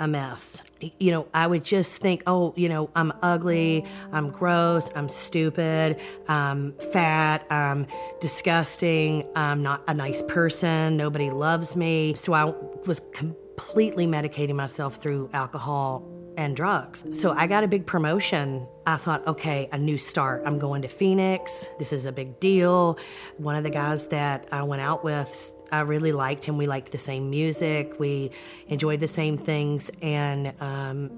[0.00, 0.62] a mess.
[0.98, 6.00] You know, I would just think, oh, you know, I'm ugly, I'm gross, I'm stupid,
[6.26, 7.86] I'm fat, I'm
[8.20, 12.14] disgusting, I'm not a nice person, nobody loves me.
[12.14, 12.52] So I
[12.86, 17.04] was completely medicating myself through alcohol and drugs.
[17.10, 18.66] So I got a big promotion.
[18.86, 20.42] I thought, okay, a new start.
[20.46, 21.68] I'm going to Phoenix.
[21.78, 22.98] This is a big deal.
[23.36, 26.56] One of the guys that I went out with, I really liked him.
[26.56, 28.30] We liked the same music, we
[28.68, 29.90] enjoyed the same things.
[30.02, 31.08] And um,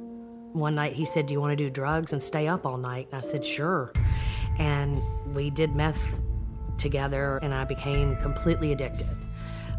[0.52, 3.08] one night he said, Do you want to do drugs and stay up all night?
[3.12, 3.92] And I said, Sure.
[4.58, 5.00] And
[5.34, 6.14] we did meth
[6.78, 9.06] together, and I became completely addicted.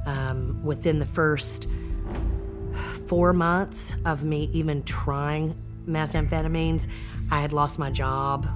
[0.06, 1.68] Um, within the first
[3.08, 5.56] four months of me even trying
[5.86, 6.88] methamphetamines,
[7.32, 8.48] I had lost my job,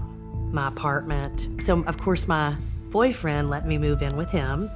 [0.51, 1.49] my apartment.
[1.63, 2.55] So, of course, my
[2.89, 4.69] boyfriend let me move in with him,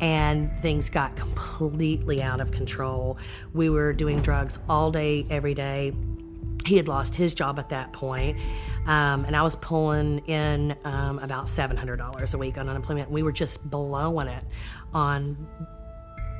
[0.00, 3.18] and things got completely out of control.
[3.54, 5.92] We were doing drugs all day, every day.
[6.64, 8.36] He had lost his job at that point,
[8.86, 13.10] um, and I was pulling in um, about $700 a week on unemployment.
[13.10, 14.44] We were just blowing it
[14.92, 15.36] on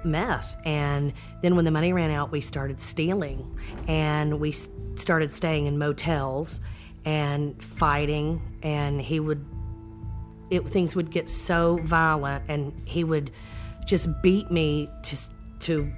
[0.07, 0.57] meth.
[0.65, 4.53] And then when the money ran out, we started stealing and we
[4.95, 6.61] started staying in motels
[7.05, 8.41] and fighting.
[8.63, 9.45] And he would,
[10.51, 13.31] it, things would get so violent and he would
[13.85, 15.17] just beat me to,
[15.61, 15.93] to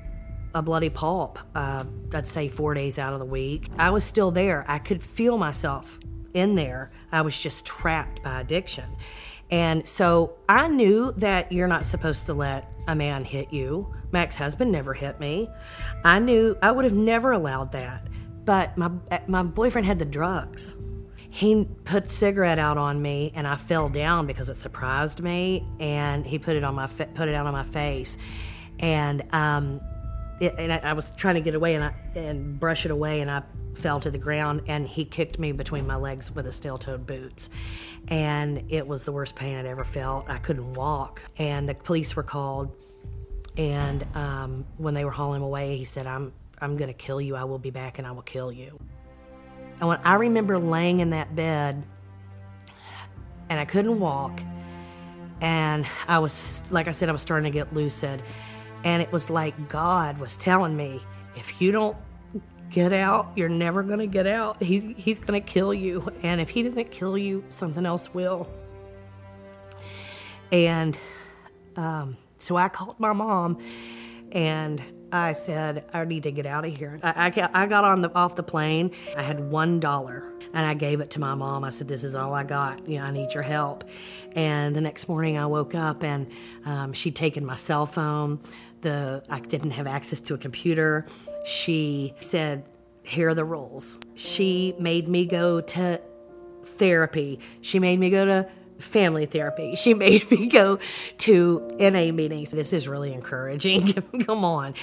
[0.55, 1.39] a bloody pulp.
[1.55, 3.69] Uh, I'd say four days out of the week.
[3.79, 4.65] I was still there.
[4.69, 5.99] I could feel myself
[6.35, 6.91] in there.
[7.13, 8.85] I was just trapped by addiction.
[9.51, 13.93] And so I knew that you're not supposed to let a man hit you.
[14.13, 15.49] My ex husband never hit me.
[16.05, 18.09] I knew I would have never allowed that.
[18.45, 18.91] But my,
[19.27, 20.77] my boyfriend had the drugs.
[21.31, 25.67] He put cigarette out on me, and I fell down because it surprised me.
[25.79, 28.17] And he put it on my put it out on my face,
[28.79, 29.81] and um,
[30.41, 33.21] it, and I, I was trying to get away and I and brush it away,
[33.21, 33.43] and I
[33.79, 37.49] fell to the ground and he kicked me between my legs with his steel-toed boots.
[38.09, 40.29] And it was the worst pain i'd ever felt.
[40.29, 41.23] I couldn't walk.
[41.39, 42.75] And the police were called.
[43.57, 47.21] And um, when they were hauling him away he said i'm i'm going to kill
[47.21, 47.37] you.
[47.37, 48.79] I will be back and i will kill you
[49.81, 51.83] and when i remember laying in that bed
[53.49, 54.41] and i couldn't walk
[55.41, 58.23] and i was like i said i was starting to get lucid
[58.85, 61.01] and it was like god was telling me
[61.37, 61.97] if you don't
[62.71, 63.33] get out.
[63.37, 64.63] You're never going to get out.
[64.63, 66.13] He's, he's going to kill you.
[66.23, 68.49] And if he doesn't kill you, something else will.
[70.53, 70.99] And
[71.77, 73.59] um, so I called my mom
[74.33, 77.01] and I said, I need to get out of here.
[77.03, 78.91] I, I, I got on the, off the plane.
[79.17, 81.65] I had one dollar and I gave it to my mom.
[81.65, 82.87] I said, This is all I got.
[82.89, 83.85] You know, I need your help.
[84.33, 86.31] And the next morning I woke up and
[86.65, 88.41] um, she'd taken my cell phone.
[88.83, 91.07] The I didn't have access to a computer.
[91.45, 92.65] She said,
[93.03, 93.99] Here are the rules.
[94.15, 96.01] She made me go to
[96.77, 97.41] therapy.
[97.61, 98.49] She made me go to
[98.79, 99.77] family therapy.
[99.89, 100.79] She made me go
[101.19, 102.51] to NA meetings.
[102.51, 103.93] This is really encouraging.
[104.27, 104.75] Come on.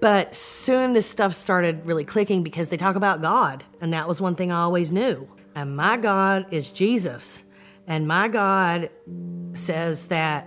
[0.00, 3.64] But soon this stuff started really clicking because they talk about God.
[3.80, 5.28] And that was one thing I always knew.
[5.54, 7.42] And my God is Jesus.
[7.86, 8.90] And my God
[9.54, 10.46] says that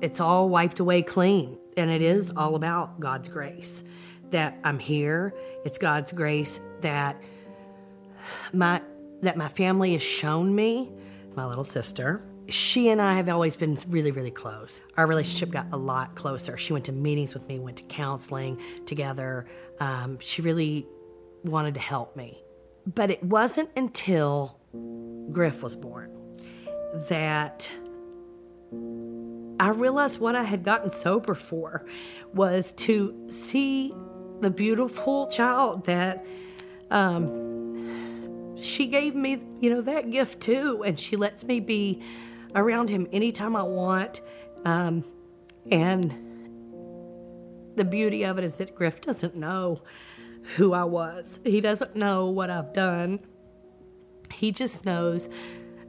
[0.00, 1.58] it's all wiped away clean.
[1.76, 3.84] And it is all about God's grace.
[4.30, 5.34] That I'm here.
[5.64, 7.20] It's God's grace that
[8.52, 8.80] my
[9.22, 10.90] that my family has shown me
[11.36, 12.22] my little sister.
[12.48, 14.80] She and I have always been really, really close.
[14.96, 16.56] Our relationship got a lot closer.
[16.56, 19.46] She went to meetings with me, went to counseling together.
[19.80, 20.86] Um, she really
[21.44, 22.42] wanted to help me.
[22.94, 24.58] But it wasn't until
[25.32, 26.10] Griff was born
[27.08, 27.70] that
[29.60, 31.86] I realized what I had gotten sober for
[32.34, 33.94] was to see
[34.40, 36.26] the beautiful child that
[36.90, 37.53] um,
[38.60, 40.82] she gave me, you know, that gift too.
[40.84, 42.02] And she lets me be
[42.54, 44.20] around him anytime I want.
[44.64, 45.04] Um,
[45.70, 46.14] and
[47.76, 49.82] the beauty of it is that Griff doesn't know
[50.56, 53.18] who I was, he doesn't know what I've done.
[54.30, 55.28] He just knows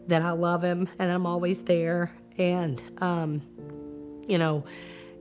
[0.07, 3.41] that I love him and I'm always there And, um,
[4.27, 4.65] you know,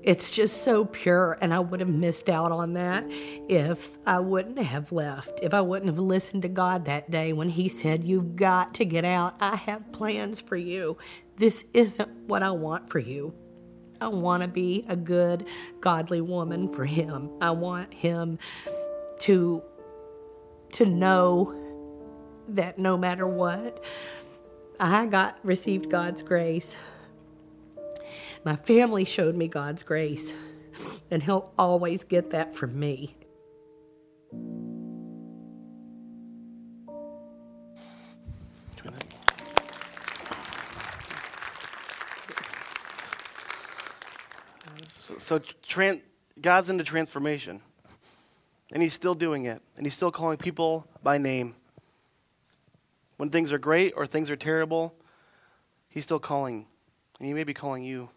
[0.05, 4.59] it's just so pure, and I would have missed out on that if I wouldn't
[4.59, 8.37] have left, if I wouldn't have listened to God that day when He said, You've
[8.37, 9.35] got to get out.
[9.41, 10.99] I have plans for you.
[11.39, 13.33] This isn't what I want for you.
[13.99, 15.47] I want to be a good,
[15.81, 17.31] godly woman for Him.
[17.41, 18.39] I want Him
[19.21, 19.63] to,
[20.73, 21.59] to know
[22.49, 23.83] that no matter what,
[24.79, 26.77] I got received God's grace.
[28.45, 30.35] My family showed me God's grace,
[31.11, 33.17] and He'll always get that from me.
[44.89, 46.03] So, so tran-
[46.41, 47.63] God's into transformation,
[48.73, 51.55] and He's still doing it, and He's still calling people by name.
[53.17, 54.95] When things are great or things are terrible,
[55.89, 56.67] He's still calling,
[57.19, 58.11] and He may be calling you.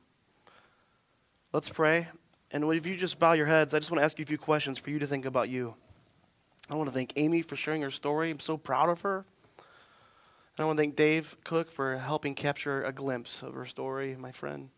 [1.58, 2.08] Let's pray.
[2.51, 4.38] And if you just bow your heads, I just want to ask you a few
[4.38, 5.74] questions for you to think about you.
[6.70, 8.30] I want to thank Amy for sharing her story.
[8.30, 9.26] I'm so proud of her.
[9.58, 14.16] And I want to thank Dave Cook for helping capture a glimpse of her story,
[14.20, 14.70] my friend.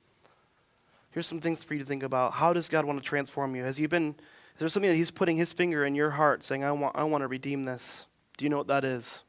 [1.11, 2.31] Here's some things for you to think about.
[2.31, 3.65] How does God want to transform you?
[3.65, 6.63] Has He been, is there something that He's putting His finger in your heart saying,
[6.63, 8.05] I want, I want to redeem this?
[8.37, 9.23] Do you know what that is?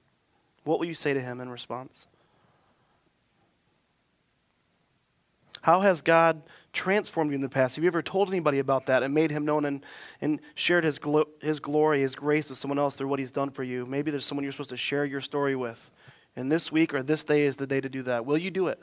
[0.62, 2.06] What will you say to Him in response?
[5.62, 6.42] How has God
[6.72, 7.76] transformed you in the past?
[7.76, 9.84] Have you ever told anybody about that and made him known and,
[10.20, 13.50] and shared his, glo- his glory, his grace with someone else through what he's done
[13.50, 13.86] for you?
[13.86, 15.90] Maybe there's someone you're supposed to share your story with.
[16.36, 18.24] And this week or this day is the day to do that.
[18.24, 18.80] Will you do it?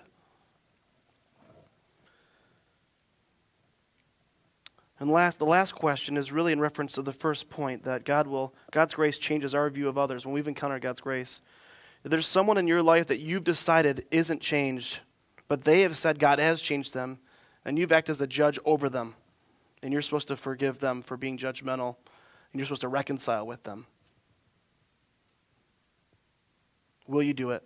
[4.99, 8.25] And last, the last question is really in reference to the first point that God
[8.25, 11.39] will, God's grace changes our view of others when we've encountered God's grace.
[12.03, 14.99] If there's someone in your life that you've decided isn't changed,
[15.47, 17.19] but they have said God has changed them,
[17.67, 19.13] and you've acted as a judge over them.
[19.83, 21.97] And you're supposed to forgive them for being judgmental,
[22.51, 23.85] and you're supposed to reconcile with them.
[27.07, 27.63] Will you do it?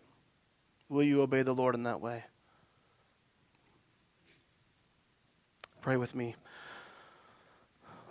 [0.89, 2.26] Will you obey the Lord in that way?
[5.80, 6.36] Pray with me.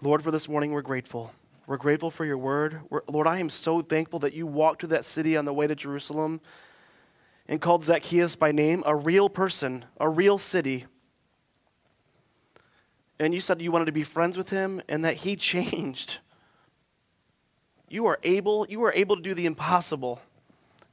[0.00, 1.32] Lord, for this morning, we're grateful.
[1.66, 2.80] We're grateful for your word.
[2.88, 5.66] We're, Lord, I am so thankful that you walked to that city on the way
[5.66, 6.40] to Jerusalem
[7.46, 10.86] and called Zacchaeus by name, a real person, a real city.
[13.20, 16.18] And you said you wanted to be friends with him and that he changed.
[17.88, 20.20] You are able, you are able to do the impossible.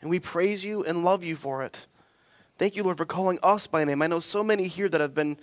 [0.02, 1.88] And we praise you and love you for it.
[2.58, 4.02] Thank you, Lord, for calling us by name.
[4.02, 5.38] I know so many here that have been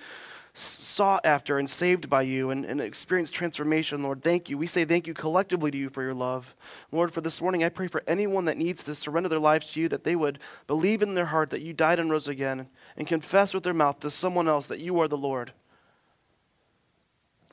[0.52, 4.22] sought after and saved by you and, and experienced transformation, Lord.
[4.22, 4.58] Thank you.
[4.58, 6.54] We say thank you collectively to you for your love.
[6.92, 9.80] Lord, for this morning, I pray for anyone that needs to surrender their lives to
[9.80, 13.06] you, that they would believe in their heart that you died and rose again and
[13.06, 15.52] confess with their mouth to someone else that you are the Lord.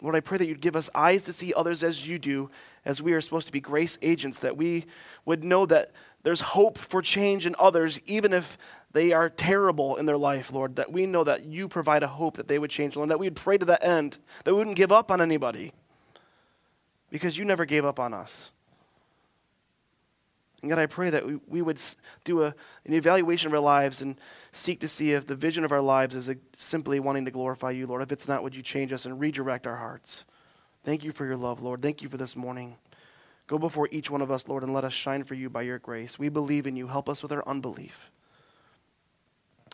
[0.02, 2.50] Lord, I pray that you'd give us eyes to see others as you do,
[2.86, 4.86] as we are supposed to be grace agents, that we
[5.26, 5.92] would know that
[6.24, 8.58] there's hope for change in others, even if
[8.94, 12.38] they are terrible in their life, Lord, that we know that you provide a hope
[12.38, 14.92] that they would change, Lord, that we'd pray to that end, that we wouldn't give
[14.92, 15.72] up on anybody
[17.10, 18.52] because you never gave up on us.
[20.62, 21.80] And God, I pray that we, we would
[22.24, 24.20] do a, an evaluation of our lives and
[24.52, 27.88] seek to see if the vision of our lives is simply wanting to glorify you,
[27.88, 28.02] Lord.
[28.02, 30.26] If it's not, would you change us and redirect our hearts?
[30.84, 31.82] Thank you for your love, Lord.
[31.82, 32.78] Thank you for this morning.
[33.48, 35.80] Go before each one of us, Lord, and let us shine for you by your
[35.80, 36.18] grace.
[36.18, 36.88] We believe in you.
[36.88, 38.10] Help us with our unbelief.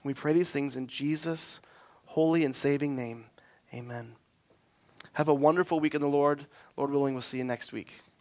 [0.04, 1.60] We pray these things in Jesus'
[2.06, 3.26] holy and saving name.
[3.74, 4.16] Amen.
[5.14, 6.46] Have a wonderful week in the Lord.
[6.76, 8.02] Lord willing, we'll see you next week.